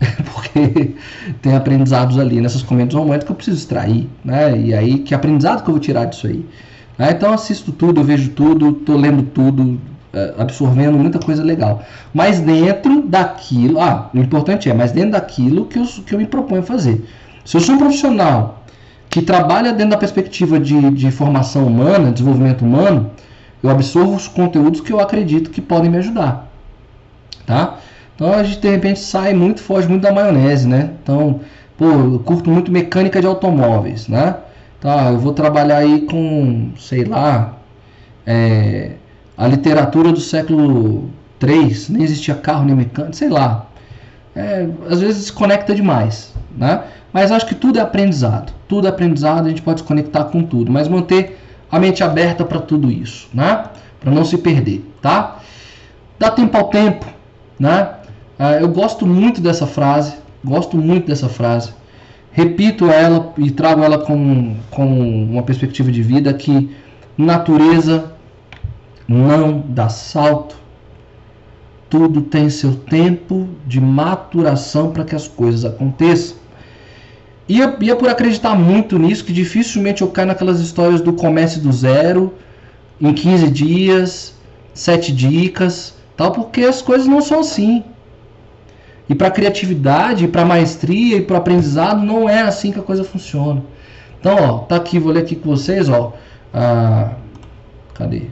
[0.32, 0.94] Porque
[1.42, 4.08] tem aprendizados ali nessas comédias românticas que eu preciso extrair.
[4.24, 4.58] Né?
[4.58, 6.46] E aí, que aprendizado que eu vou tirar disso aí?
[6.98, 7.10] Né?
[7.10, 9.80] Então, assisto tudo, eu vejo tudo, estou lendo tudo,
[10.12, 11.82] é, absorvendo muita coisa legal.
[12.12, 16.26] Mas dentro daquilo, ah, o importante é, mas dentro daquilo que eu, que eu me
[16.26, 17.04] proponho a fazer.
[17.44, 18.62] Se eu sou um profissional
[19.08, 23.10] que trabalha dentro da perspectiva de, de formação humana, desenvolvimento humano,
[23.62, 26.50] eu absorvo os conteúdos que eu acredito que podem me ajudar.
[27.46, 27.78] Tá?
[28.14, 30.90] Então a gente de repente sai muito, foge muito da maionese, né?
[31.02, 31.40] Então,
[31.76, 34.36] pô, eu curto muito mecânica de automóveis, né?
[34.80, 37.56] Tá, eu vou trabalhar aí com, sei lá,
[38.26, 38.92] é,
[39.36, 41.10] a literatura do século
[41.42, 43.66] III, nem existia carro nem mecânico, sei lá.
[44.34, 46.82] É, às vezes se conecta demais, né?
[47.12, 48.52] Mas acho que tudo é aprendizado.
[48.68, 51.38] Tudo é aprendizado, a gente pode se conectar com tudo, mas manter
[51.70, 53.64] a mente aberta para tudo isso, né?
[53.98, 55.38] Para não se perder, tá?
[56.18, 57.06] Dá tempo ao tempo,
[57.58, 57.94] né?
[58.38, 60.14] É, eu gosto muito dessa frase,
[60.44, 61.72] gosto muito dessa frase.
[62.36, 66.70] Repito ela e trago ela com, com uma perspectiva de vida que
[67.16, 68.12] natureza
[69.08, 70.54] não dá salto.
[71.88, 76.36] Tudo tem seu tempo de maturação para que as coisas aconteçam.
[77.48, 81.58] E é, e por acreditar muito nisso que dificilmente eu caio naquelas histórias do comece
[81.58, 82.34] do zero,
[83.00, 84.34] em 15 dias,
[84.74, 87.82] 7 dicas, tal, porque as coisas não são assim.
[89.08, 93.62] E para criatividade, para maestria e para aprendizado não é assim que a coisa funciona.
[94.18, 96.12] Então, ó, tá aqui, vou ler aqui com vocês, ó.
[96.52, 97.10] Ah,
[97.94, 98.22] cadê?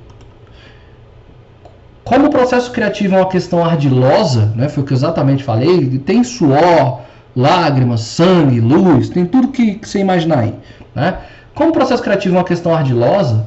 [2.03, 5.99] Como o processo criativo é uma questão ardilosa, né, foi o que eu exatamente falei,
[6.01, 7.01] tem suor,
[7.35, 10.55] lágrimas, sangue, luz, tem tudo que, que você imaginar aí.
[10.95, 11.17] Né?
[11.55, 13.47] Como o processo criativo é uma questão ardilosa,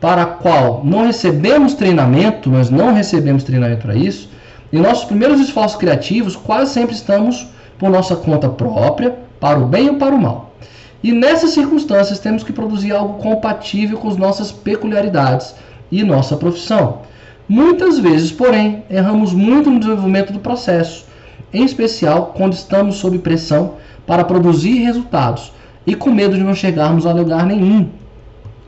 [0.00, 4.28] para a qual não recebemos treinamento, nós não recebemos treinamento para isso,
[4.74, 7.46] em nossos primeiros esforços criativos, quase sempre estamos
[7.78, 10.52] por nossa conta própria, para o bem ou para o mal.
[11.00, 15.54] E nessas circunstâncias temos que produzir algo compatível com as nossas peculiaridades
[15.92, 17.02] e nossa profissão.
[17.48, 21.06] Muitas vezes, porém, erramos muito no desenvolvimento do processo,
[21.52, 25.52] em especial quando estamos sob pressão para produzir resultados
[25.86, 27.90] e com medo de não chegarmos a lugar nenhum.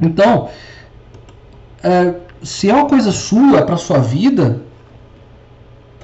[0.00, 0.50] Então,
[1.82, 4.65] é, se é uma coisa sua, para sua vida,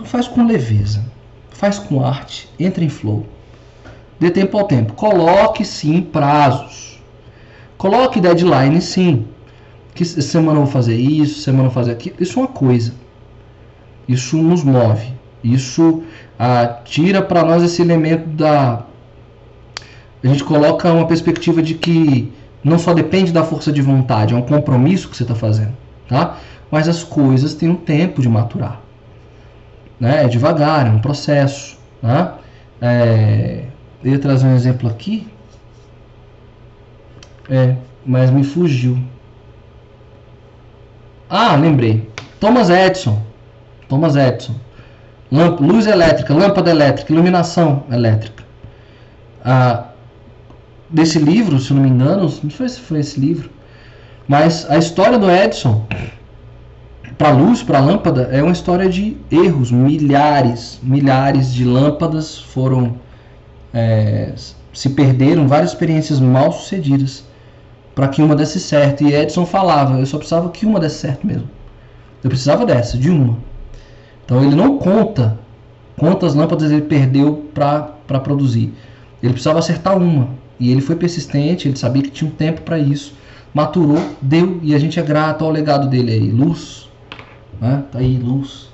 [0.02, 1.04] então faz com leveza,
[1.50, 3.24] faz com arte, entre em flow.
[4.18, 4.94] Dê tempo ao tempo.
[4.94, 7.00] Coloque sim prazos.
[7.78, 9.26] Coloque deadline sim.
[9.94, 12.16] Que semana eu vou fazer isso, semana eu vou fazer aquilo.
[12.18, 12.94] Isso é uma coisa.
[14.08, 15.12] Isso nos move.
[15.42, 16.02] Isso
[16.38, 18.84] ah, tira para nós esse elemento da.
[20.22, 22.32] A gente coloca uma perspectiva de que
[22.62, 25.76] não só depende da força de vontade, é um compromisso que você está fazendo,
[26.08, 26.38] tá?
[26.70, 28.80] Mas as coisas têm um tempo de maturar,
[30.02, 30.24] né?
[30.24, 32.38] É devagar, é um processo, tá?
[32.80, 33.66] É,
[34.02, 35.28] eu ia trazer um exemplo aqui,
[37.48, 38.98] é, mas me fugiu.
[41.30, 42.10] Ah, lembrei.
[42.40, 43.22] Thomas Edison.
[43.88, 44.56] Thomas Edison.
[45.30, 48.42] Lamp, luz elétrica, lâmpada elétrica, iluminação elétrica.
[49.44, 49.84] Ah,
[50.90, 53.48] desse livro, se não me engano, não sei se foi esse livro,
[54.26, 55.86] mas a história do Edison
[57.18, 59.70] para luz, para lâmpada, é uma história de erros.
[59.70, 62.94] Milhares, milhares de lâmpadas foram
[63.72, 64.32] é,
[64.72, 67.24] se perderam, várias experiências mal sucedidas
[67.94, 69.04] para que uma desse certo.
[69.04, 71.48] E Edison falava, eu só precisava que uma desse certo mesmo.
[72.22, 73.36] Eu precisava dessa, de uma.
[74.24, 75.38] Então ele não conta
[75.96, 78.72] quantas lâmpadas ele perdeu para produzir.
[79.22, 80.28] Ele precisava acertar uma.
[80.58, 83.14] E ele foi persistente, ele sabia que tinha um tempo para isso.
[83.52, 86.30] Maturou, deu, e a gente é grato ao legado dele aí.
[86.30, 86.88] Luz,
[87.62, 87.84] né?
[87.92, 88.68] tá aí, luz.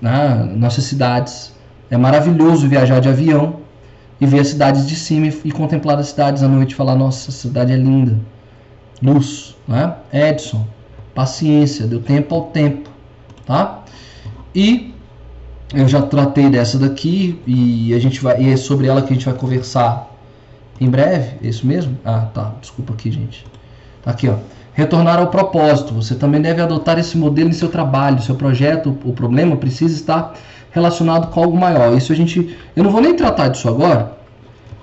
[0.00, 0.34] Né?
[0.56, 1.52] Nossas cidades.
[1.90, 3.56] É maravilhoso viajar de avião
[4.20, 7.32] e ver as cidades de cima e, contemplar as cidades à noite e falar: Nossa,
[7.32, 8.16] cidade é linda.
[9.02, 9.96] Luz, né?
[10.12, 10.64] Edson,
[11.14, 12.88] paciência, deu tempo ao tempo,
[13.44, 13.82] tá?
[14.54, 14.94] E
[15.74, 19.14] eu já tratei dessa daqui e a gente vai e é sobre ela que a
[19.14, 20.14] gente vai conversar
[20.80, 21.38] em breve.
[21.42, 21.98] É isso mesmo?
[22.04, 22.52] Ah, tá.
[22.60, 23.44] Desculpa aqui, gente.
[24.02, 24.36] Tá aqui, ó.
[24.80, 25.92] Retornar ao propósito.
[25.92, 28.98] Você também deve adotar esse modelo em seu trabalho, seu projeto.
[29.04, 30.32] O problema precisa estar
[30.70, 31.94] relacionado com algo maior.
[31.94, 34.12] Isso a gente, eu não vou nem tratar disso agora,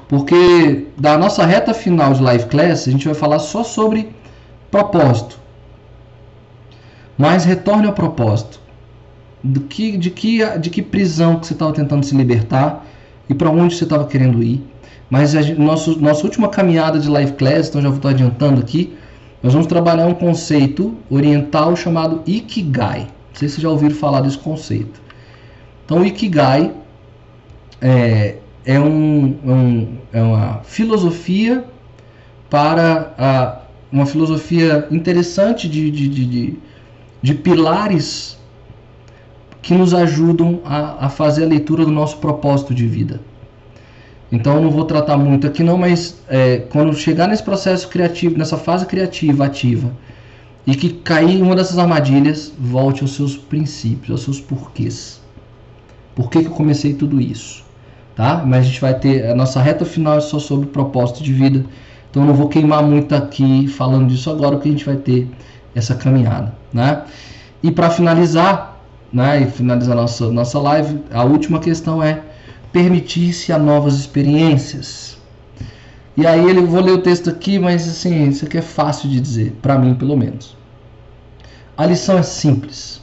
[0.07, 4.13] porque da nossa reta final de live class a gente vai falar só sobre
[4.69, 5.39] propósito.
[7.17, 8.59] Mas retorne ao propósito.
[9.43, 12.85] Do que, de, que, de que prisão que você estava tentando se libertar
[13.27, 14.63] e para onde você estava querendo ir.
[15.09, 18.95] Mas a nosso, nossa última caminhada de live class, então já estou adiantando aqui,
[19.41, 23.01] nós vamos trabalhar um conceito oriental chamado Ikigai.
[23.01, 24.99] Não sei se vocês já ouviram falar desse conceito.
[25.85, 26.73] Então, o Ikigai
[27.79, 31.63] é, é, um, é um, é uma filosofia
[32.49, 33.61] para a,
[33.91, 36.59] uma filosofia interessante de, de, de, de,
[37.21, 38.37] de pilares
[39.61, 43.21] que nos ajudam a, a fazer a leitura do nosso propósito de vida.
[44.31, 48.37] Então eu não vou tratar muito aqui não, mas é, quando chegar nesse processo criativo,
[48.37, 49.91] nessa fase criativa ativa,
[50.65, 55.21] e que cair em uma dessas armadilhas, volte aos seus princípios, aos seus porquês.
[56.13, 57.63] Por que, que eu comecei tudo isso?
[58.15, 58.43] Tá?
[58.45, 61.63] Mas a gente vai ter a nossa reta final é só sobre propósito de vida.
[62.09, 65.29] Então eu não vou queimar muito aqui falando disso agora, porque a gente vai ter
[65.73, 67.03] essa caminhada, né?
[67.61, 68.81] E para finalizar,
[69.13, 72.21] né, e finalizar nossa nossa live, a última questão é
[72.71, 75.17] permitir-se a novas experiências.
[76.15, 79.19] E aí ele vou ler o texto aqui, mas assim, isso aqui é fácil de
[79.19, 80.57] dizer, para mim pelo menos.
[81.77, 83.01] A lição é simples.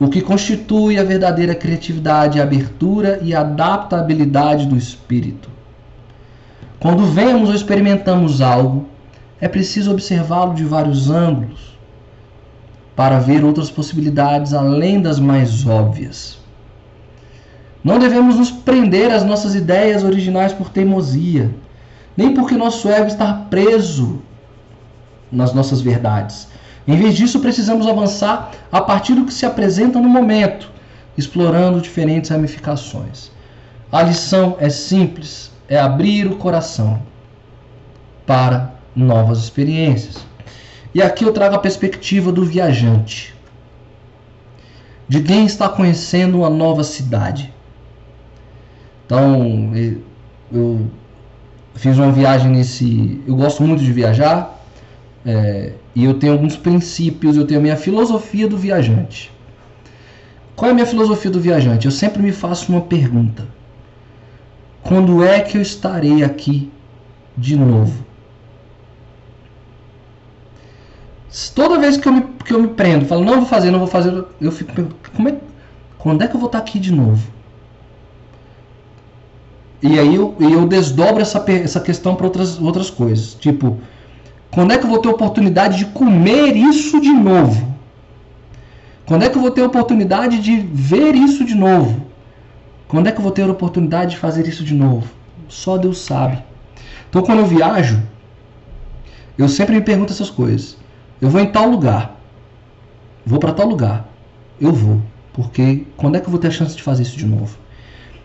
[0.00, 5.48] O que constitui a verdadeira criatividade é a abertura e adaptabilidade do espírito.
[6.80, 8.88] Quando vemos ou experimentamos algo,
[9.40, 11.78] é preciso observá-lo de vários ângulos
[12.96, 16.41] para ver outras possibilidades além das mais óbvias.
[17.82, 21.50] Não devemos nos prender às nossas ideias originais por teimosia,
[22.16, 24.22] nem porque nosso ego está preso
[25.30, 26.46] nas nossas verdades.
[26.86, 30.70] Em vez disso, precisamos avançar a partir do que se apresenta no momento,
[31.16, 33.30] explorando diferentes ramificações.
[33.90, 37.02] A lição é simples: é abrir o coração
[38.26, 40.24] para novas experiências.
[40.94, 43.34] E aqui eu trago a perspectiva do viajante,
[45.08, 47.52] de quem está conhecendo uma nova cidade.
[49.12, 49.70] Então,
[50.50, 50.86] eu
[51.74, 53.20] fiz uma viagem nesse.
[53.26, 54.58] Eu gosto muito de viajar
[55.26, 59.30] é, e eu tenho alguns princípios, eu tenho a minha filosofia do viajante.
[60.56, 61.84] Qual é a minha filosofia do viajante?
[61.84, 63.46] Eu sempre me faço uma pergunta:
[64.82, 66.72] quando é que eu estarei aqui
[67.36, 68.06] de novo?
[71.54, 73.88] Toda vez que eu me, que eu me prendo, falo, não vou fazer, não vou
[73.88, 74.72] fazer, eu fico
[75.14, 75.36] como é,
[75.98, 77.41] quando é que eu vou estar aqui de novo?
[79.82, 83.34] E aí eu, eu desdobro essa, essa questão para outras, outras coisas.
[83.34, 83.78] Tipo,
[84.50, 87.72] quando é que eu vou ter oportunidade de comer isso de novo?
[89.04, 92.00] Quando é que eu vou ter oportunidade de ver isso de novo?
[92.86, 95.08] Quando é que eu vou ter oportunidade de fazer isso de novo?
[95.48, 96.38] Só Deus sabe.
[97.08, 98.00] Então, quando eu viajo,
[99.36, 100.76] eu sempre me pergunto essas coisas.
[101.20, 102.20] Eu vou em tal lugar.
[103.26, 104.08] Vou para tal lugar.
[104.60, 105.02] Eu vou.
[105.32, 107.56] Porque quando é que eu vou ter a chance de fazer isso de novo?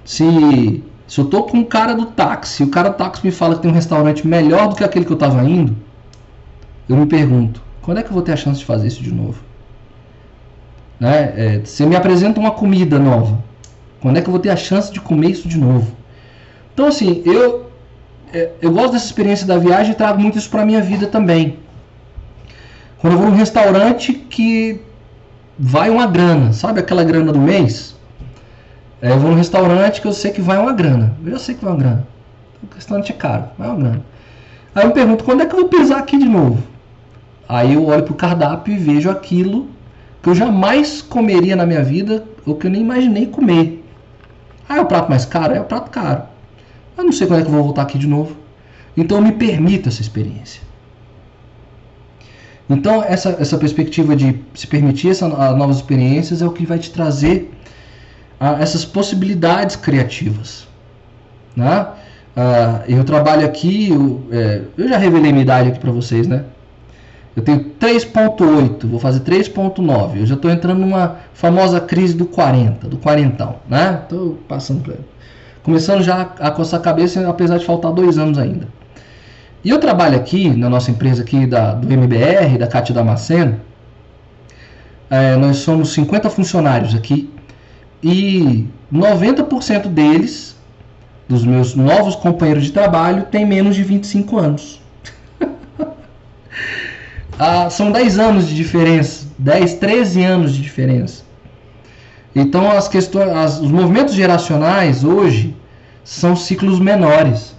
[0.04, 3.56] Se, se eu tô com um cara do táxi, o cara do táxi me fala
[3.56, 5.76] que tem um restaurante melhor do que aquele que eu estava indo,
[6.88, 9.14] eu me pergunto, quando é que eu vou ter a chance de fazer isso de
[9.14, 9.42] novo?
[11.00, 11.34] Né?
[11.36, 13.42] É, você me apresenta uma comida nova,
[14.02, 15.96] quando é que eu vou ter a chance de comer isso de novo?
[16.74, 17.68] Então assim, eu
[18.34, 21.60] é, eu gosto dessa experiência da viagem e trago muito isso para minha vida também.
[23.00, 24.82] Quando eu vou num restaurante que
[25.58, 27.96] vai uma grana, sabe aquela grana do mês?
[29.02, 31.16] É, eu vou num restaurante que eu sei que vai uma grana.
[31.24, 32.08] Eu já sei que vai uma grana.
[32.64, 34.02] O restaurante é caro, vai uma grana.
[34.74, 36.62] Aí eu pergunto, quando é que eu vou pisar aqui de novo?
[37.48, 39.68] Aí eu olho pro cardápio e vejo aquilo
[40.22, 43.84] que eu jamais comeria na minha vida, ou que eu nem imaginei comer.
[44.68, 45.54] Ah, é o prato mais caro?
[45.54, 46.24] É o prato caro.
[46.98, 48.36] Eu não sei quando é que eu vou voltar aqui de novo.
[48.96, 50.62] Então eu me permito essa experiência.
[52.70, 56.92] Então, essa, essa perspectiva de se permitir essa, novas experiências é o que vai te
[56.92, 57.50] trazer
[58.40, 60.68] a, essas possibilidades criativas.
[61.56, 61.88] Né?
[62.38, 66.44] Uh, eu trabalho aqui, eu, é, eu já revelei minha idade aqui para vocês, né?
[67.36, 70.18] Eu tenho 3.8, vou fazer 3.9.
[70.18, 74.02] Eu já estou entrando numa famosa crise do 40, do quarentão, né?
[74.04, 74.96] Estou passando por
[75.62, 78.68] Começando já a coçar a cabeça, apesar de faltar dois anos ainda.
[79.64, 83.60] E eu trabalho aqui, na nossa empresa aqui da, do MBR, da Cátia Damasceno,
[85.10, 87.30] é, nós somos 50 funcionários aqui
[88.04, 90.56] e 90% deles,
[91.28, 94.82] dos meus novos companheiros de trabalho, tem menos de 25 anos.
[97.38, 101.24] ah, são 10 anos de diferença, 10, 13 anos de diferença.
[102.36, 105.56] Então as questões, as, os movimentos geracionais hoje
[106.04, 107.56] são ciclos menores.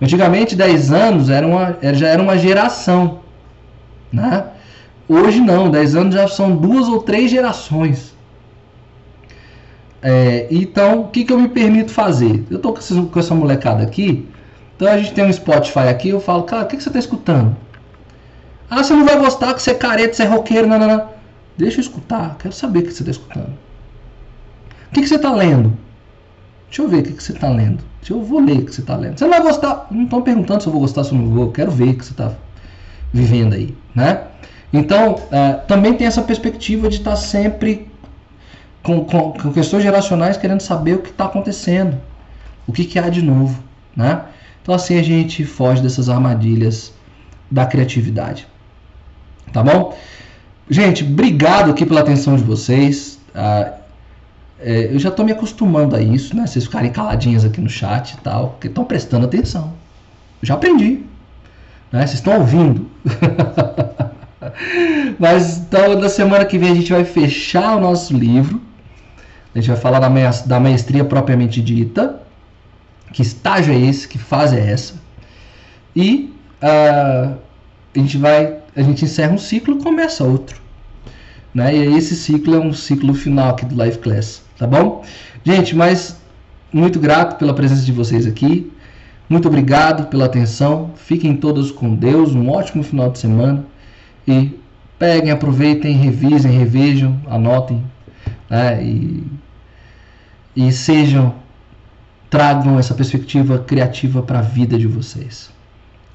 [0.00, 3.20] Antigamente, 10 anos era uma, já era uma geração.
[4.12, 4.44] Né?
[5.08, 8.13] Hoje não, 10 anos já são duas ou três gerações.
[10.06, 12.44] É, então, o que, que eu me permito fazer?
[12.50, 14.28] Eu estou com, com, essa molecada aqui,
[14.76, 16.98] então a gente tem um Spotify aqui, eu falo, cara, o que, que você está
[16.98, 17.56] escutando?
[18.68, 21.08] Ah, você não vai gostar que você é careta, você é roqueiro, não, não, não.
[21.56, 23.48] Deixa eu escutar, quero saber o que você está escutando.
[24.90, 25.72] O que, que você está lendo?
[26.66, 27.82] Deixa eu ver o que, que você está lendo.
[28.10, 29.18] Eu vou ler o que você está lendo.
[29.18, 29.86] Você não vai gostar.
[29.90, 31.44] Não estou perguntando se eu vou gostar, se eu não vou.
[31.44, 32.32] Eu quero ver o que você está
[33.12, 33.74] vivendo aí.
[33.94, 34.22] Né?
[34.72, 37.88] Então, uh, também tem essa perspectiva de estar tá sempre
[38.84, 41.98] com, com, com, questões geracionais querendo saber o que está acontecendo.
[42.66, 43.58] O que, que há de novo.
[43.96, 44.20] Né?
[44.62, 46.92] Então, assim a gente foge dessas armadilhas
[47.50, 48.46] da criatividade.
[49.52, 49.96] Tá bom?
[50.68, 53.18] Gente, obrigado aqui pela atenção de vocês.
[53.34, 53.72] Uh,
[54.60, 56.46] é, eu já estou me acostumando a isso, né?
[56.46, 59.72] Vocês ficarem caladinhas aqui no chat e tal, porque estão prestando atenção.
[60.42, 61.02] Eu já aprendi.
[61.90, 62.06] Né?
[62.06, 62.88] Vocês estão ouvindo.
[65.18, 68.60] Mas então, na semana que vem a gente vai fechar o nosso livro.
[69.54, 72.20] A gente vai falar da, maestria propriamente dita.
[73.12, 74.08] Que estágio é esse?
[74.08, 74.94] Que fase é essa?
[75.94, 77.36] E uh,
[77.94, 78.58] a gente vai.
[78.74, 80.60] A gente encerra um ciclo começa outro.
[81.54, 81.76] Né?
[81.76, 84.42] E esse ciclo é um ciclo final aqui do Live Class.
[84.58, 85.04] Tá bom?
[85.44, 86.16] Gente, mas
[86.72, 88.72] muito grato pela presença de vocês aqui.
[89.28, 90.90] Muito obrigado pela atenção.
[90.96, 92.34] Fiquem todos com Deus.
[92.34, 93.64] Um ótimo final de semana.
[94.26, 94.58] E
[94.98, 97.84] peguem, aproveitem, revisem, revejam, anotem.
[98.50, 98.82] Né?
[98.82, 99.24] E,
[100.56, 101.34] e sejam,
[102.30, 105.50] tragam essa perspectiva criativa para a vida de vocês.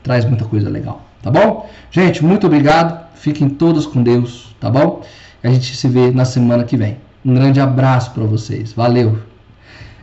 [0.04, 1.06] Traz muita coisa legal.
[1.22, 1.70] Tá bom?
[1.92, 3.08] Gente, muito obrigado.
[3.16, 4.56] Fiquem todos com Deus.
[4.60, 5.04] Tá bom?
[5.44, 6.98] A gente se vê na semana que vem.
[7.26, 8.72] Um grande abraço para vocês.
[8.74, 9.20] Valeu.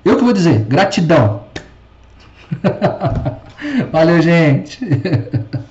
[0.04, 1.44] Eu que vou dizer, gratidão.
[3.90, 4.78] Valeu, gente.